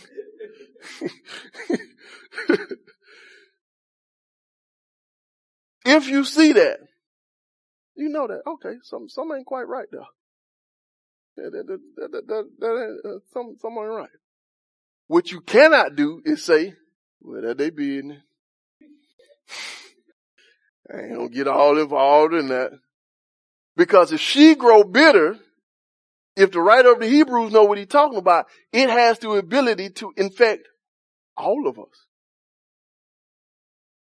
[5.86, 6.80] if you see that,
[7.96, 10.06] you know that, okay, some something ain't quite right there.
[11.36, 14.08] That, that, that, that, that, that uh, some, something ain't right.
[15.06, 16.74] What you cannot do is say,
[17.20, 18.22] well, that they business.
[20.92, 22.72] I ain't gonna get all involved in that.
[23.76, 25.36] Because if she grow bitter,
[26.36, 29.90] if the writer of the Hebrews know what he's talking about, it has the ability
[29.90, 30.68] to infect
[31.36, 32.06] all of us.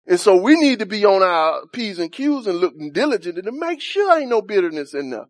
[0.08, 3.52] And so we need to be on our P's and Q's and looking diligently to
[3.52, 5.26] make sure ain't no bitterness in there.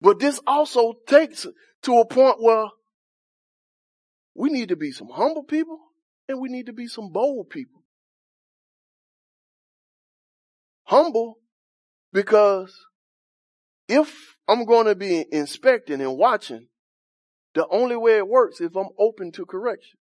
[0.00, 1.46] But this also takes
[1.82, 2.66] to a point where
[4.34, 5.78] we need to be some humble people
[6.28, 7.82] and we need to be some bold people.
[10.84, 11.38] Humble
[12.12, 12.84] because
[13.88, 16.68] if I'm going to be inspecting and watching,
[17.54, 19.98] the only way it works is if I'm open to correction.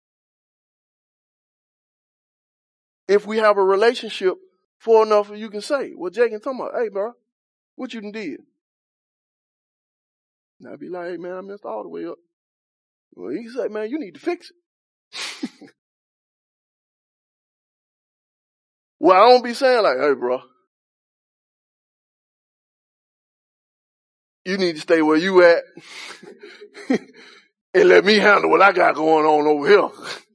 [3.09, 4.35] If we have a relationship
[4.79, 7.13] for enough, you can say, well, Jake can talking about, hey, bro,
[7.75, 8.41] what you done did?
[10.61, 12.19] And I'd be like, hey, man, I messed all the way up.
[13.15, 15.51] Well, he say, man, you need to fix it.
[19.01, 20.43] well, I don't be saying like, hey, bro,
[24.45, 25.63] you need to stay where you at
[27.75, 29.89] and let me handle what I got going on over here.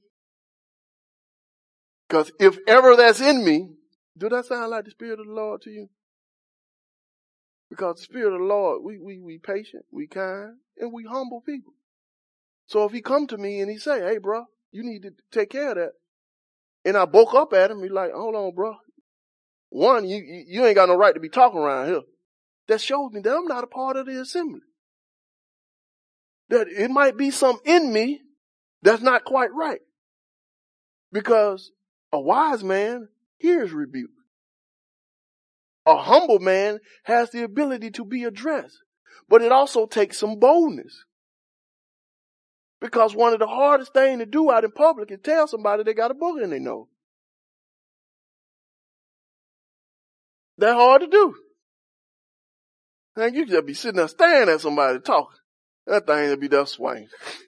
[2.14, 3.70] Because if ever that's in me,
[4.16, 5.88] do that sound like the Spirit of the Lord to you?
[7.68, 11.40] Because the Spirit of the Lord, we, we, we patient, we kind, and we humble
[11.40, 11.72] people.
[12.66, 15.50] So if he come to me and he say, hey bro, you need to take
[15.50, 15.90] care of that.
[16.84, 18.76] And I woke up at him, he like, hold on bro.
[19.70, 22.02] One, you, you ain't got no right to be talking around here.
[22.68, 24.60] That shows me that I'm not a part of the assembly.
[26.48, 28.20] That it might be some in me
[28.82, 29.80] that's not quite right.
[31.10, 31.72] Because
[32.14, 34.10] a wise man hears rebuke.
[35.84, 38.78] A humble man has the ability to be addressed,
[39.28, 41.04] but it also takes some boldness.
[42.80, 45.92] Because one of the hardest things to do out in public is tell somebody they
[45.92, 46.86] got a booger in their nose.
[50.58, 51.34] That hard to do.
[53.16, 55.38] Man, you just be sitting there staring at somebody talking.
[55.86, 57.08] That thing would be that swing.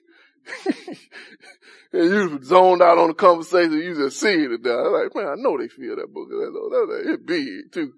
[1.93, 4.89] and you zoned out on the conversation, you just see it there.
[4.89, 6.29] Like, man, I know they feel that book.
[6.29, 7.93] That, that, it big too.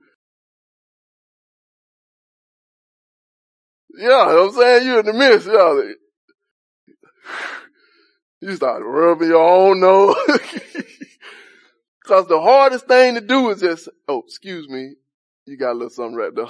[3.98, 4.88] Yeah, you know I'm saying?
[4.88, 5.82] You in the midst, yeah.
[8.42, 10.16] You start rubbing your own nose.
[12.06, 14.94] Cause the hardest thing to do is just, oh, excuse me.
[15.46, 16.46] You got a little something right there.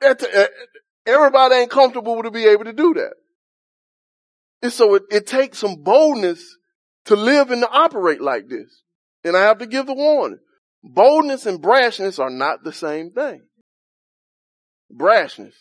[1.06, 3.14] Everybody ain't comfortable to be able to do that.
[4.62, 6.56] And so it, it takes some boldness
[7.06, 8.82] to live and to operate like this.
[9.24, 10.40] And I have to give the warning.
[10.82, 13.42] Boldness and brashness are not the same thing.
[14.94, 15.54] Brashness.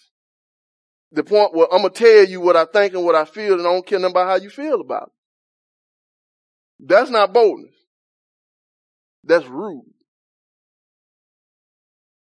[1.11, 3.61] The point where I'm gonna tell you what I think and what I feel and
[3.61, 5.03] I don't care nothing about how you feel about
[6.79, 6.87] it.
[6.87, 7.73] That's not boldness.
[9.23, 9.85] That's rude.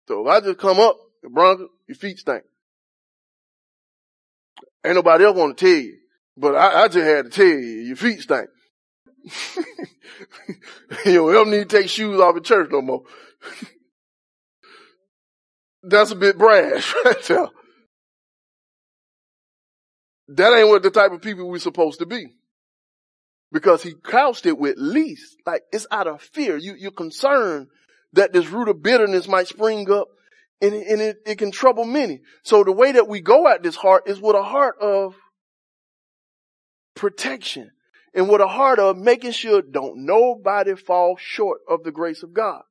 [0.07, 2.43] So if I just come up, Bronco, your feet stink.
[4.85, 5.97] Ain't nobody else want to tell you.
[6.37, 8.47] But I, I just had to tell you, your feet stink.
[11.05, 13.03] you don't need to take shoes off in church no more.
[15.83, 17.47] That's a bit brash right there.
[20.29, 22.27] That ain't what the type of people we're supposed to be.
[23.51, 26.57] Because he couched it with least, like it's out of fear.
[26.57, 27.67] You, you're concerned
[28.13, 30.09] that this root of bitterness might spring up
[30.61, 32.19] and, and it, it can trouble many.
[32.43, 35.15] So the way that we go at this heart is with a heart of
[36.97, 37.71] protection
[38.13, 42.33] and with a heart of making sure don't nobody fall short of the grace of
[42.33, 42.63] God.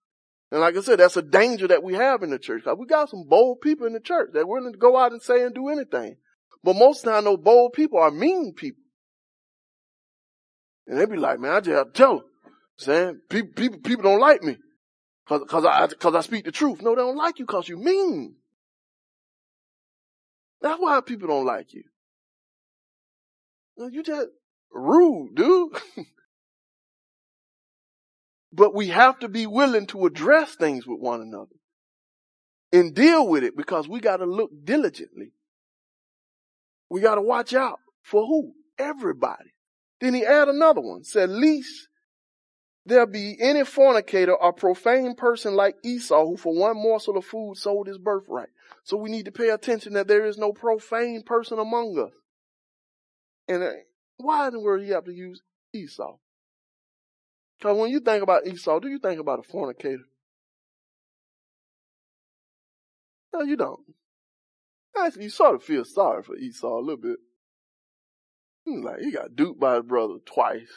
[0.50, 2.64] And like I said, that's a danger that we have in the church.
[2.76, 5.42] We got some bold people in the church that willing to go out and say
[5.42, 6.16] and do anything.
[6.62, 8.82] But most of the time, those bold people are mean people.
[10.86, 12.24] And they be like, man, I just have to tell them.
[12.78, 14.56] Saying people, people, people don't like me.
[15.26, 16.82] Cause, cause I, cause I speak the truth.
[16.82, 18.36] No, they don't like you cause you mean.
[20.60, 21.84] That's why people don't like you.
[23.76, 24.28] You just
[24.72, 25.72] rude, dude.
[28.52, 31.56] but we have to be willing to address things with one another
[32.72, 35.32] and deal with it because we got to look diligently.
[36.88, 38.52] We got to watch out for who?
[38.78, 39.52] Everybody.
[40.00, 41.04] Then he add another one.
[41.04, 41.88] Said, least
[42.84, 47.56] there be any fornicator or profane person like Esau who for one morsel of food
[47.56, 48.48] sold his birthright.
[48.84, 52.12] So we need to pay attention that there is no profane person among us.
[53.48, 53.70] And uh,
[54.16, 56.16] why in the world you have to use Esau?
[57.58, 60.04] Because when you think about Esau, do you think about a fornicator?
[63.32, 63.80] No, you don't.
[64.98, 67.18] Actually, you sort of feel sorry for Esau a little bit.
[68.66, 70.72] Like, he got duped by his brother twice.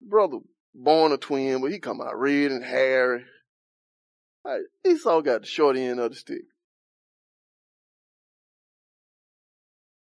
[0.00, 0.38] Brother
[0.74, 3.24] born a twin, but he come out red and hairy.
[4.44, 6.42] Like, Esau got the short end of the stick.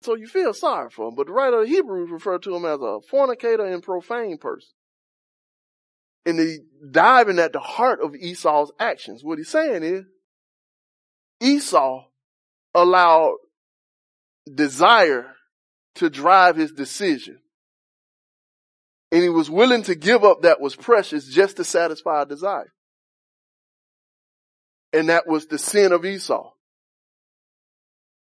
[0.03, 2.81] So you feel sorry for him, but the writer of Hebrews refer to him as
[2.81, 4.71] a fornicator and profane person.
[6.27, 6.59] And he
[6.91, 9.23] diving at the heart of Esau's actions.
[9.23, 10.05] What he's saying is,
[11.41, 12.05] Esau
[12.75, 13.37] allowed
[14.53, 15.35] desire
[15.97, 17.39] to drive his decision.
[19.11, 22.73] And he was willing to give up that was precious just to satisfy a desire.
[24.93, 26.53] And that was the sin of Esau.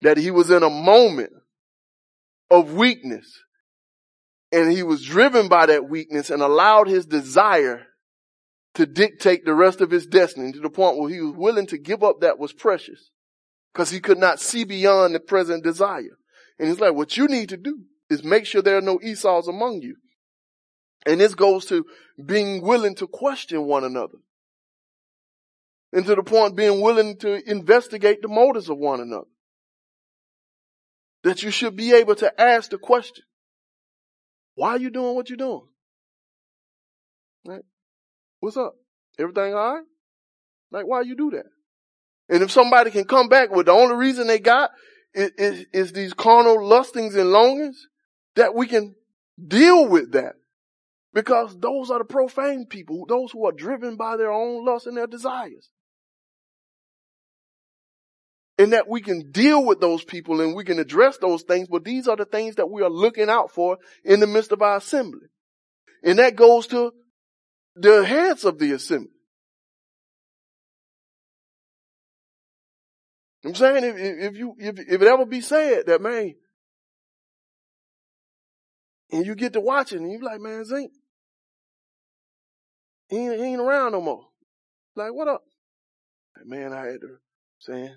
[0.03, 1.33] That he was in a moment
[2.51, 3.43] of weakness.
[4.53, 7.87] And he was driven by that weakness and allowed his desire
[8.75, 11.79] to dictate the rest of his destiny to the point where he was willing to
[11.79, 13.11] give up that was precious
[13.73, 16.19] because he could not see beyond the present desire.
[16.59, 19.49] And he's like, what you need to do is make sure there are no Esau's
[19.49, 19.97] among you.
[21.05, 21.85] And this goes to
[22.25, 24.19] being willing to question one another.
[25.93, 29.27] And to the point being willing to investigate the motives of one another
[31.27, 33.25] that you should be able to ask the question,
[34.55, 35.67] why are you doing what you're doing?
[37.45, 37.65] Right?
[38.39, 38.77] What's up?
[39.19, 39.85] Everything all right?
[40.71, 41.47] Like, why you do that?
[42.29, 44.71] And if somebody can come back with the only reason they got
[45.15, 47.89] is, is, is these carnal lustings and longings,
[48.37, 48.95] that we can
[49.45, 50.35] deal with that.
[51.13, 54.97] Because those are the profane people, those who are driven by their own lust and
[54.97, 55.71] their desires
[58.59, 61.85] and that we can deal with those people and we can address those things, but
[61.85, 64.77] these are the things that we are looking out for in the midst of our
[64.77, 65.29] assembly.
[66.03, 66.93] And that goes to
[67.75, 69.11] the heads of the assembly.
[73.45, 76.35] I'm saying if, if you, if, if it ever be said that, man,
[79.13, 80.91] and you get to watching and you're like, man, Zink,
[83.09, 84.27] he ain't, he ain't around no more.
[84.97, 85.43] Like, what up?
[86.45, 87.19] Man, I had to,
[87.61, 87.95] saying,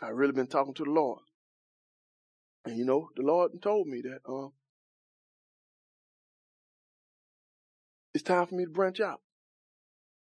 [0.00, 1.20] I really been talking to the Lord.
[2.64, 4.52] And you know, the Lord told me that um,
[8.14, 9.20] it's time for me to branch out.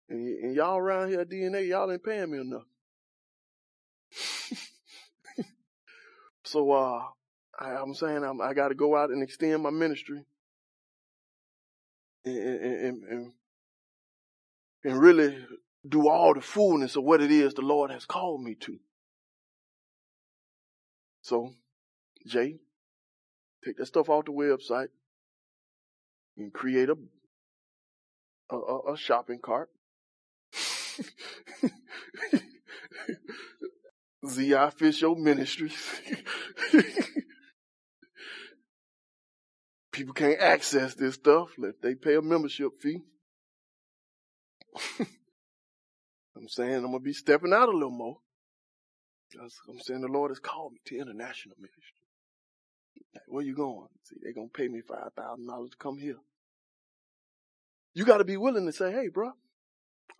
[0.08, 2.66] And, and y'all around here at DNA, y'all ain't paying me enough.
[6.44, 7.02] so uh,
[7.58, 10.24] I, am saying I'm, i got to go out and extend my ministry
[12.24, 13.32] and, and, and,
[14.84, 15.44] and really
[15.88, 18.78] do all the fullness of what it is the Lord has called me to.
[21.26, 21.50] So,
[22.24, 22.54] Jay,
[23.64, 24.90] take that stuff off the website
[26.38, 26.94] and create a
[28.48, 29.68] a, a shopping cart.
[34.24, 35.74] ZI Fisher Ministries.
[39.90, 43.02] People can't access this stuff unless they pay a membership fee.
[46.36, 48.18] I'm saying I'm gonna be stepping out a little more.
[49.40, 51.82] I'm saying the Lord has called me to international ministry.
[53.28, 53.88] Where you going?
[54.04, 56.16] See, they're going to pay me $5,000 to come here.
[57.94, 59.32] You got to be willing to say, hey, bro,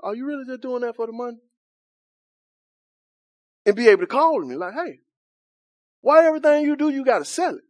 [0.00, 1.38] are you really just doing that for the money?
[3.64, 5.00] And be able to call me like, hey,
[6.00, 7.64] why everything you do, you got to sell it?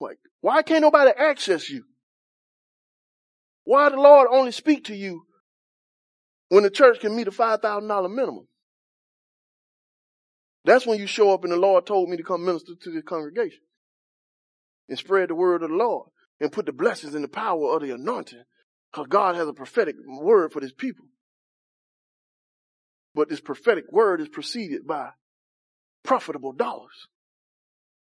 [0.00, 1.84] Like, why can't nobody access you?
[3.64, 5.24] Why the Lord only speak to you
[6.48, 8.47] when the church can meet a $5,000 minimum?
[10.68, 13.02] That's when you show up and the Lord told me to come minister to the
[13.02, 13.60] congregation
[14.88, 16.10] and spread the word of the Lord
[16.40, 18.42] and put the blessings and the power of the anointing
[18.92, 21.06] Because God has a prophetic word for his people.
[23.14, 25.10] But this prophetic word is preceded by
[26.04, 27.08] profitable dollars.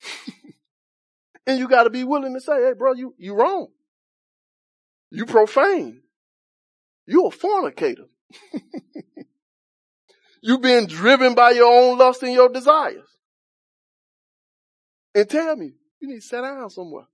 [1.46, 3.68] and you got to be willing to say, hey, bro, you, you wrong.
[5.10, 6.02] You profane.
[7.06, 8.06] You a fornicator.
[10.46, 13.08] you being driven by your own lust and your desires.
[15.12, 17.06] And tell me, you need to sit down somewhere.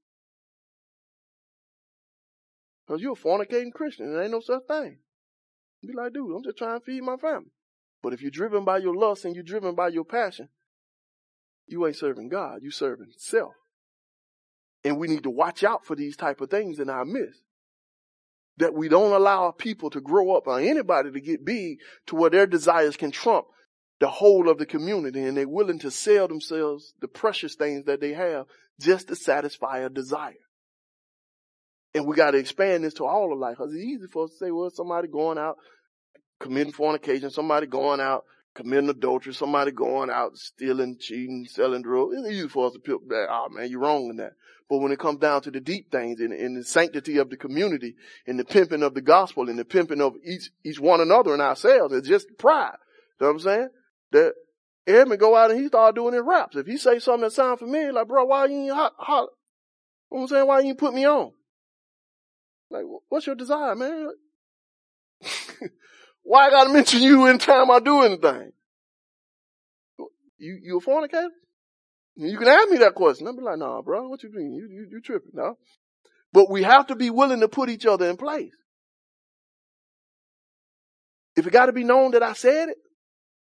[2.86, 4.98] Cause you're a fornicating Christian and ain't no such thing.
[5.80, 7.52] Be like, dude, I'm just trying to feed my family.
[8.02, 10.50] But if you're driven by your lust and you're driven by your passion,
[11.66, 12.58] you ain't serving God.
[12.60, 13.54] You serving self.
[14.84, 17.40] And we need to watch out for these type of things in our midst.
[18.58, 22.30] That we don't allow people to grow up or anybody to get big to where
[22.30, 23.46] their desires can trump
[23.98, 28.00] the whole of the community and they're willing to sell themselves the precious things that
[28.00, 28.46] they have
[28.80, 30.34] just to satisfy a desire.
[31.94, 34.30] And we got to expand this to all of life because it's easy for us
[34.30, 35.56] to say, well, somebody going out
[36.40, 38.24] committing fornication, somebody going out
[38.54, 42.16] committing adultery, somebody going out stealing, cheating, selling drugs.
[42.18, 43.28] It's easy for us to pick that.
[43.30, 44.32] Oh man, you're wrong in that.
[44.72, 47.36] But when it comes down to the deep things and, and the sanctity of the
[47.36, 47.94] community
[48.26, 51.42] and the pimping of the gospel and the pimping of each, each one another and
[51.42, 52.78] ourselves, it's just pride.
[53.20, 53.68] You know what I'm saying?
[54.12, 54.32] That
[54.86, 56.56] Edmund go out and he start doing his raps.
[56.56, 59.28] If he say something that sounds familiar, like, bro, why you ain't hot, hot,
[60.10, 60.46] you know what I'm saying?
[60.46, 61.32] Why you ain't put me on?
[62.70, 64.08] Like, what's your desire, man?
[66.22, 68.52] why I gotta mention you anytime I do anything?
[70.38, 71.28] You, you a fornicator?
[72.16, 73.26] You can ask me that question.
[73.26, 74.52] I'll be like, nah, bro, what you mean?
[74.52, 75.56] You, you, you tripping, no?
[76.32, 78.52] But we have to be willing to put each other in place.
[81.36, 82.76] If it got to be known that I said it,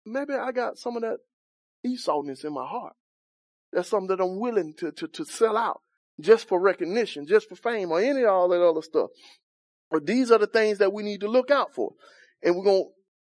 [0.05, 1.19] maybe I got some of that
[1.87, 2.95] Esau'ness in my heart.
[3.73, 5.81] That's something that I'm willing to, to, to sell out
[6.21, 9.11] just for recognition, just for fame or any of all that other stuff.
[9.91, 11.93] But these are the things that we need to look out for.
[12.43, 12.91] And we're going to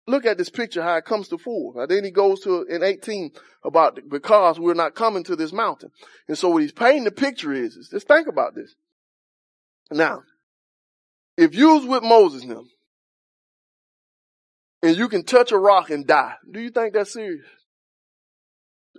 [0.07, 1.73] look at this picture, how it comes to full.
[1.75, 3.31] Now, then he goes to in 18
[3.63, 5.91] about because we're not coming to this mountain.
[6.27, 8.75] And so what he's painting the picture is, is just think about this.
[9.91, 10.23] Now,
[11.37, 12.63] if you was with Moses now,
[14.81, 17.45] and you can touch a rock and die, do you think that's serious?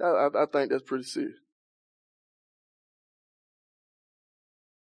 [0.03, 1.37] I, I, I think that's pretty serious.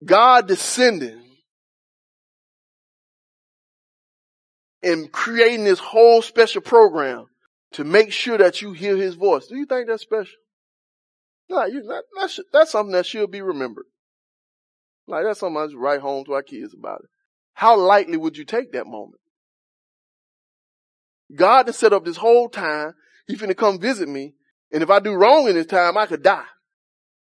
[0.04, 1.29] God descending
[4.82, 7.26] and creating this whole special program
[7.74, 9.48] to make sure that you hear his voice.
[9.48, 10.38] Do you think that's special?
[11.50, 13.86] Like, you, that, that's, that's something that should be remembered.
[15.08, 17.10] Like, that's something I just write home to our kids about it.
[17.54, 19.20] How lightly would you take that moment?
[21.36, 22.94] God has set up this whole time.
[23.28, 24.36] He's finna come visit me.
[24.72, 26.46] And if I do wrong in this time, I could die.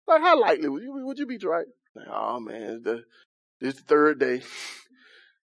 [0.06, 1.66] Like, how lightly would you, would you be right?
[1.94, 3.04] Like, oh man, the,
[3.60, 4.42] this the third day.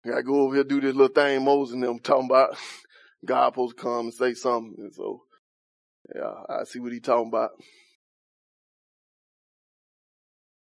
[0.05, 2.55] I gotta go over here do this little thing Moses and them talking about.
[3.25, 4.75] God supposed to come and say something.
[4.77, 5.21] And so,
[6.13, 7.51] yeah, I see what he talking about.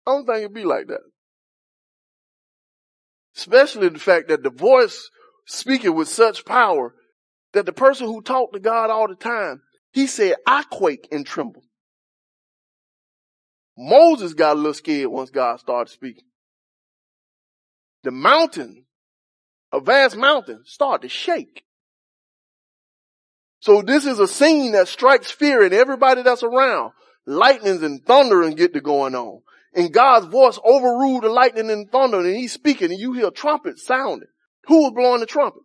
[0.06, 1.00] I don't think it'd be like that.
[3.36, 5.10] Especially the fact that the voice
[5.46, 6.94] speaking with such power
[7.54, 9.62] that the person who talked to God all the time,
[9.92, 11.62] he said, I quake and tremble.
[13.76, 16.24] Moses got a little scared once God started speaking.
[18.04, 18.84] The mountain,
[19.74, 21.64] a vast mountain, start to shake.
[23.60, 26.92] So this is a scene that strikes fear in everybody that's around.
[27.26, 29.40] Lightnings and thunder and get to going on.
[29.74, 33.84] And God's voice overruled the lightning and thunder and he's speaking and you hear trumpets
[33.84, 34.28] sounding.
[34.66, 35.62] Who was blowing the trumpet?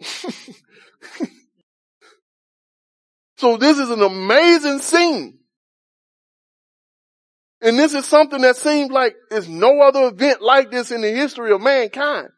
[3.36, 5.38] So this is an amazing scene.
[7.64, 11.10] And this is something that seems like there's no other event like this in the
[11.10, 12.28] history of mankind.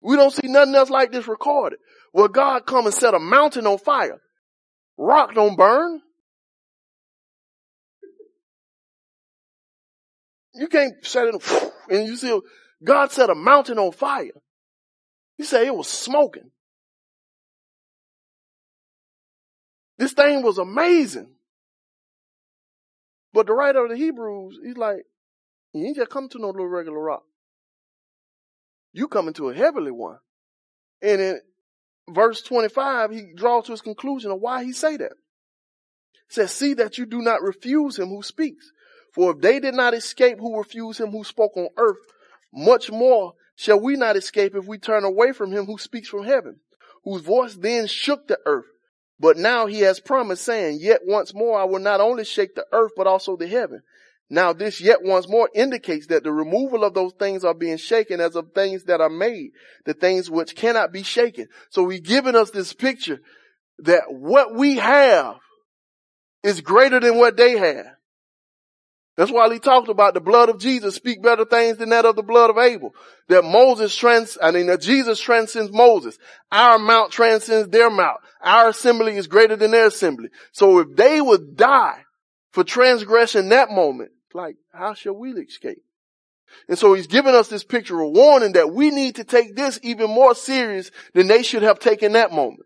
[0.00, 1.80] We don't see nothing else like this recorded.
[2.12, 4.20] Where God come and set a mountain on fire.
[4.96, 6.00] Rock don't burn.
[10.54, 12.38] You can't set it and you see
[12.84, 14.30] God set a mountain on fire.
[15.36, 16.52] He said it was smoking.
[19.98, 21.34] This thing was amazing.
[23.32, 25.04] But the writer of the Hebrews, he's like,
[25.72, 27.22] you ain't just come to no little regular rock.
[28.92, 30.18] You coming to a heavenly one.
[31.00, 31.40] And in
[32.10, 35.12] verse 25, he draws to his conclusion of why he say that.
[36.28, 38.70] He says, see that you do not refuse him who speaks.
[39.14, 41.98] For if they did not escape who refused him who spoke on earth,
[42.52, 46.24] much more shall we not escape if we turn away from him who speaks from
[46.24, 46.60] heaven,
[47.04, 48.71] whose voice then shook the earth.
[49.20, 52.66] But now he has promised saying, yet once more I will not only shake the
[52.72, 53.82] earth, but also the heaven.
[54.28, 58.20] Now this yet once more indicates that the removal of those things are being shaken
[58.20, 59.50] as of things that are made,
[59.84, 61.48] the things which cannot be shaken.
[61.70, 63.20] So he's giving us this picture
[63.80, 65.36] that what we have
[66.42, 67.86] is greater than what they have.
[69.16, 72.16] That's why he talked about the blood of Jesus speak better things than that of
[72.16, 72.94] the blood of Abel.
[73.28, 76.18] That Moses trans, I mean that Jesus transcends Moses.
[76.50, 78.18] Our mount transcends their mount.
[78.40, 80.30] Our assembly is greater than their assembly.
[80.52, 82.02] So if they would die
[82.52, 85.82] for transgression that moment, like, how shall we escape?
[86.68, 89.78] And so he's giving us this picture of warning that we need to take this
[89.82, 92.64] even more serious than they should have taken that moment.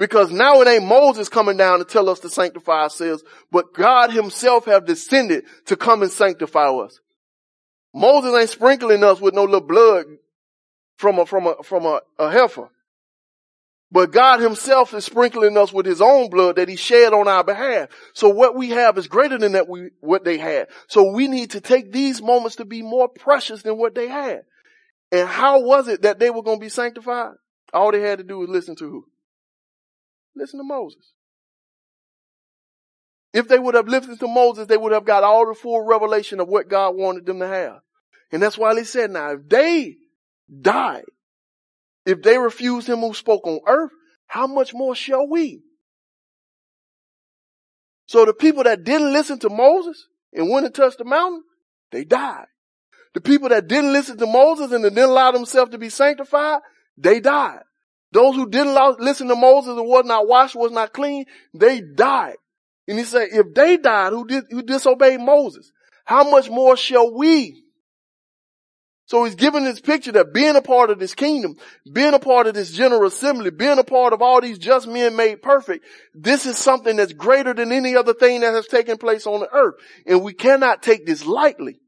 [0.00, 3.22] Because now it ain't Moses coming down to tell us to sanctify ourselves,
[3.52, 6.98] but God himself have descended to come and sanctify us.
[7.94, 10.06] Moses ain't sprinkling us with no little blood
[10.96, 12.70] from a, from a, from a, a heifer.
[13.92, 17.44] But God himself is sprinkling us with his own blood that he shed on our
[17.44, 17.90] behalf.
[18.14, 20.68] So what we have is greater than that we, what they had.
[20.88, 24.44] So we need to take these moments to be more precious than what they had.
[25.12, 27.32] And how was it that they were going to be sanctified?
[27.74, 29.04] All they had to do was listen to who?
[30.40, 31.12] Listen to Moses.
[33.32, 36.40] If they would have listened to Moses, they would have got all the full revelation
[36.40, 37.78] of what God wanted them to have.
[38.32, 39.96] And that's why he said, now if they
[40.60, 41.04] died
[42.06, 43.92] if they refuse him who spoke on earth,
[44.26, 45.62] how much more shall we?
[48.06, 51.44] So the people that didn't listen to Moses and went and touched the mountain,
[51.92, 52.46] they died.
[53.14, 56.60] The people that didn't listen to Moses and didn't allow themselves to be sanctified,
[56.96, 57.62] they died.
[58.12, 62.36] Those who didn't listen to Moses and was not washed, was not clean, they died.
[62.88, 65.70] And he said, if they died who did, who disobeyed Moses,
[66.04, 67.62] how much more shall we?
[69.06, 71.56] So he's giving this picture that being a part of this kingdom,
[71.92, 75.16] being a part of this general assembly, being a part of all these just men
[75.16, 75.84] made perfect,
[76.14, 79.52] this is something that's greater than any other thing that has taken place on the
[79.52, 79.74] earth.
[80.06, 81.80] And we cannot take this lightly.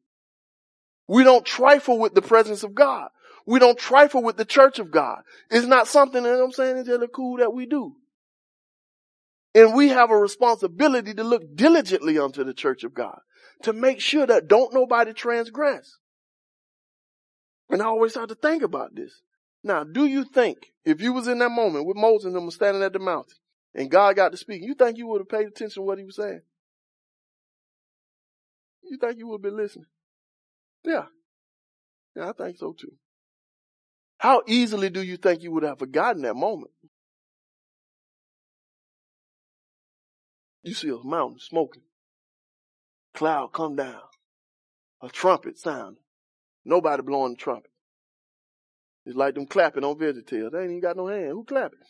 [1.06, 3.08] We don't trifle with the presence of God.
[3.46, 5.22] We don't trifle with the church of God.
[5.50, 7.96] It's not something that I'm saying is really cool that we do.
[9.54, 13.18] And we have a responsibility to look diligently unto the church of God
[13.62, 15.98] to make sure that don't nobody transgress.
[17.68, 19.20] And I always have to think about this.
[19.64, 22.82] Now, do you think if you was in that moment with Moses and them standing
[22.82, 23.36] at the mountain
[23.74, 26.04] and God got to speak, you think you would have paid attention to what he
[26.04, 26.42] was saying?
[28.82, 29.86] You think you would have been listening?
[30.84, 31.04] Yeah.
[32.16, 32.92] Yeah, I think so too.
[34.22, 36.70] How easily do you think you would have forgotten that moment?
[40.62, 41.82] You see a mountain smoking,
[43.14, 43.98] cloud come down,
[45.02, 45.96] a trumpet sound,
[46.64, 47.72] Nobody blowing the trumpet.
[49.06, 50.52] It's like them clapping on VeggieTales.
[50.52, 51.30] They ain't even got no hand.
[51.30, 51.80] Who clapping?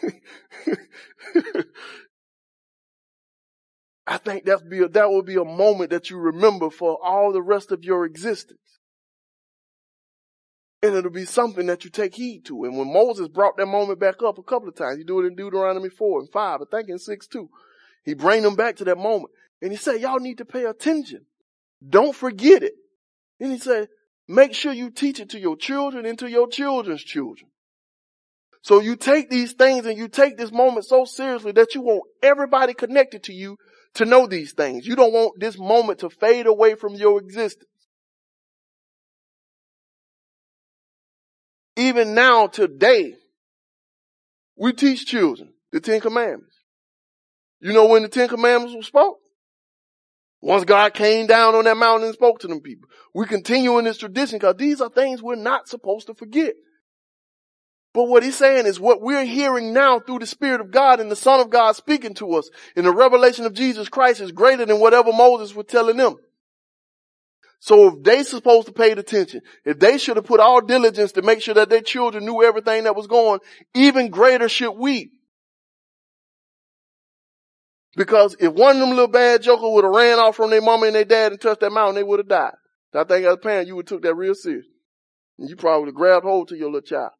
[4.06, 7.42] I think be a, that will be a moment that you remember for all the
[7.42, 8.77] rest of your existence.
[10.80, 12.64] And it'll be something that you take heed to.
[12.64, 15.26] And when Moses brought that moment back up a couple of times, he do it
[15.26, 17.50] in Deuteronomy 4 and 5, I think in 6 too.
[18.04, 19.32] He bring them back to that moment.
[19.60, 21.26] And he said, y'all need to pay attention.
[21.86, 22.74] Don't forget it.
[23.40, 23.88] And he said,
[24.28, 27.50] make sure you teach it to your children and to your children's children.
[28.62, 32.02] So you take these things and you take this moment so seriously that you want
[32.22, 33.56] everybody connected to you
[33.94, 34.86] to know these things.
[34.86, 37.68] You don't want this moment to fade away from your existence.
[41.78, 43.14] Even now, today,
[44.56, 46.56] we teach children the Ten Commandments.
[47.60, 49.18] You know when the Ten Commandments were spoke?
[50.40, 52.88] Once God came down on that mountain and spoke to them people.
[53.14, 56.54] We continue in this tradition because these are things we're not supposed to forget.
[57.94, 61.10] But what he's saying is what we're hearing now through the Spirit of God and
[61.10, 64.66] the Son of God speaking to us in the revelation of Jesus Christ is greater
[64.66, 66.16] than whatever Moses was telling them.
[67.60, 71.22] So if they supposed to pay attention, if they should have put all diligence to
[71.22, 73.40] make sure that their children knew everything that was going,
[73.74, 75.10] even greater should we.
[77.96, 80.86] Because if one of them little bad jokers would have ran off from their mama
[80.86, 82.54] and their dad and touched that mountain, they would have died.
[82.94, 84.66] I think as a parent, you would have took that real serious.
[85.38, 87.10] And you probably grabbed hold to your little child.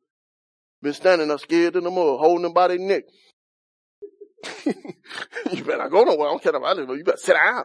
[0.81, 3.03] Been standing up scared in the mud, holding them by their neck.
[4.67, 6.29] you better not go nowhere.
[6.29, 6.89] I don't care about it.
[6.89, 7.65] You better sit down.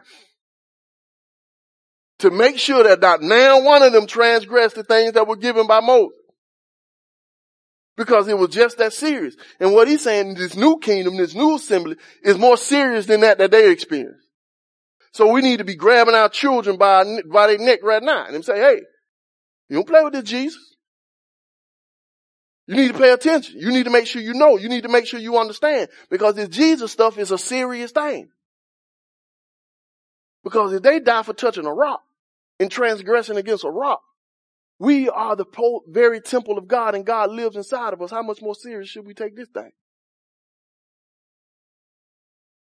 [2.20, 5.66] To make sure that not now one of them transgressed the things that were given
[5.66, 6.16] by Moses
[7.96, 9.36] because it was just that serious.
[9.60, 13.20] And what he's saying, in this new kingdom, this new assembly is more serious than
[13.20, 14.26] that that they experienced.
[15.12, 18.44] So we need to be grabbing our children by, by their neck right now and
[18.44, 18.80] say, hey,
[19.68, 20.60] you don't play with this Jesus.
[22.66, 23.60] You need to pay attention.
[23.60, 24.56] You need to make sure you know.
[24.56, 28.28] You need to make sure you understand because this Jesus stuff is a serious thing.
[30.44, 32.02] Because if they die for touching a rock
[32.60, 34.02] and transgressing against a rock,
[34.78, 35.46] we are the
[35.88, 38.10] very temple of God and God lives inside of us.
[38.10, 39.72] How much more serious should we take this thing?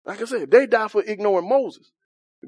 [0.05, 1.91] Like I said, they die for ignoring Moses.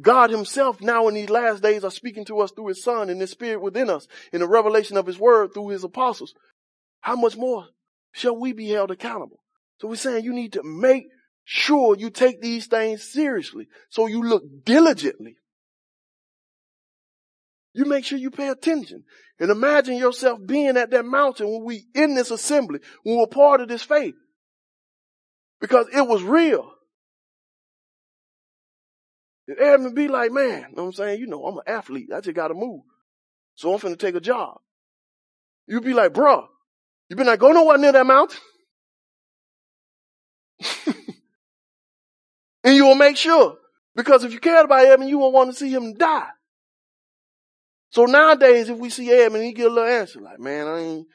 [0.01, 3.21] God himself now in these last days are speaking to us through his son and
[3.21, 6.35] his spirit within us in the revelation of his word through his apostles.
[7.01, 7.67] How much more
[8.13, 9.43] shall we be held accountable?
[9.81, 11.09] So we're saying you need to make
[11.45, 13.69] sure you take these things seriously.
[13.89, 15.37] So you look diligently.
[17.73, 19.05] You make sure you pay attention
[19.39, 23.61] and imagine yourself being at that mountain when we in this assembly, when we're part
[23.61, 24.15] of this faith.
[25.61, 26.71] Because it was real.
[29.47, 31.21] And Edmund be like, man, you know what I'm saying?
[31.21, 32.11] You know, I'm an athlete.
[32.15, 32.83] I just gotta move.
[33.55, 34.59] So I'm finna take a job.
[35.67, 36.47] You'd be like, bruh,
[37.09, 38.39] you been like, go nowhere near that mountain.
[42.65, 43.59] and you will make sure.
[43.95, 46.31] Because if you cared about Edmund, you won't want to see him die.
[47.91, 51.07] So nowadays, if we see Edmund, he get a little answer like, man, I ain't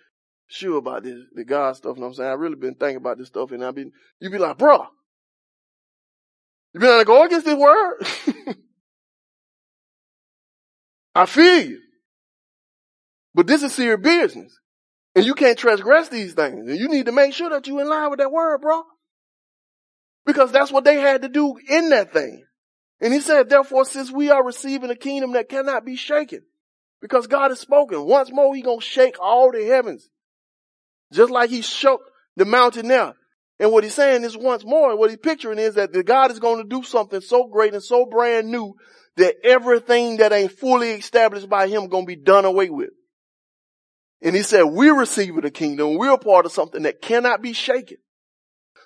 [0.45, 1.95] sure about this, the God stuff.
[1.95, 2.29] You know what I'm saying?
[2.29, 4.85] I really been thinking about this stuff and I been, you be like, bruh,
[6.75, 8.05] you been to go against this word?
[11.15, 11.79] I feel you.
[13.33, 14.59] But this is serious business.
[15.15, 16.69] And you can't transgress these things.
[16.69, 18.83] And you need to make sure that you in line with that word, bro.
[20.25, 22.45] Because that's what they had to do in that thing.
[22.99, 26.41] And he said, therefore, since we are receiving a kingdom that cannot be shaken,
[27.01, 30.09] because God has spoken, once more he gonna shake all the heavens.
[31.13, 32.01] Just like he shook
[32.35, 33.13] the mountain there.
[33.59, 36.39] And what he's saying is once more, what he's picturing is that the God is
[36.39, 38.75] going to do something so great and so brand new
[39.15, 42.89] that everything that ain't fully established by him going to be done away with.
[44.21, 45.97] And he said, we're receiving the kingdom.
[45.97, 47.97] We're a part of something that cannot be shaken.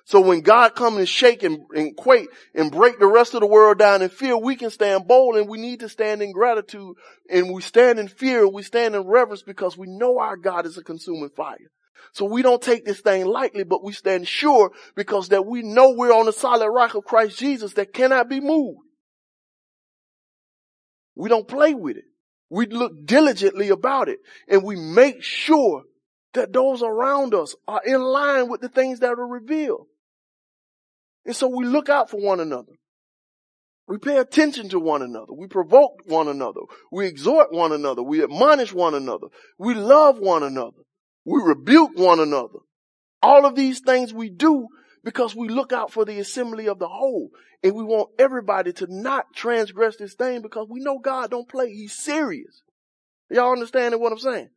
[0.06, 3.48] So when God comes and shake and, and quake and break the rest of the
[3.48, 6.96] world down in fear, we can stand bold and we need to stand in gratitude
[7.30, 10.78] and we stand in fear, we stand in reverence because we know our God is
[10.78, 11.70] a consuming fire.
[12.14, 15.92] So we don't take this thing lightly, but we stand sure because that we know
[15.92, 18.80] we're on the solid rock of Christ Jesus that cannot be moved.
[21.16, 22.06] We don't play with it.
[22.50, 25.84] We look diligently about it and we make sure
[26.34, 29.88] that those around us are in line with the things that are revealed.
[31.26, 32.74] And so we look out for one another.
[33.88, 35.34] We pay attention to one another.
[35.34, 36.62] We provoke one another.
[36.92, 38.04] We exhort one another.
[38.04, 39.28] We admonish one another.
[39.58, 40.84] We love one another.
[41.26, 42.60] We rebuke one another.
[43.22, 44.68] All of these things we do
[45.04, 47.30] because we look out for the assembly of the whole
[47.64, 51.72] and we want everybody to not transgress this thing because we know God don't play.
[51.72, 52.62] He's serious.
[53.30, 54.50] Y'all understanding what I'm saying?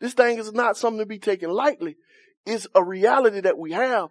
[0.00, 1.96] This thing is not something to be taken lightly.
[2.46, 4.10] It's a reality that we have.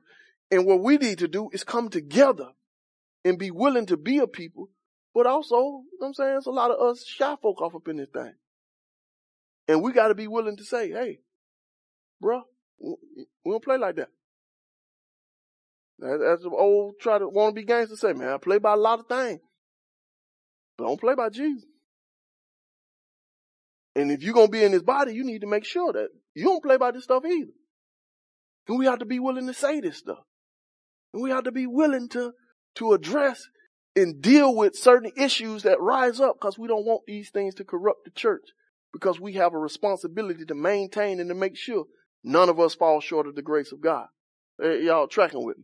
[0.51, 2.49] And what we need to do is come together
[3.25, 4.69] and be willing to be a people.
[5.13, 7.87] But also, you know I'm saying, it's a lot of us shy folk off up
[7.87, 8.33] in this thing.
[9.67, 11.19] And we got to be willing to say, hey,
[12.21, 12.43] bro.
[12.79, 12.95] We
[13.45, 14.09] don't play like that.
[15.99, 18.77] That's the old try to want to be gangster say, man, I play by a
[18.77, 19.39] lot of things.
[20.77, 21.65] But don't play by Jesus.
[23.97, 26.09] And if you're going to be in his body, you need to make sure that
[26.35, 27.51] you don't play by this stuff either.
[28.67, 30.23] And we have to be willing to say this stuff.
[31.13, 32.33] And we have to be willing to,
[32.75, 33.47] to address
[33.95, 37.63] and deal with certain issues that rise up because we don't want these things to
[37.63, 38.43] corrupt the church
[38.93, 41.85] because we have a responsibility to maintain and to make sure
[42.27, 44.07] None of us fall short of the grace of God.
[44.61, 45.63] Eh, y'all tracking with me?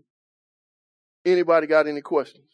[1.26, 2.48] Anybody got any questions?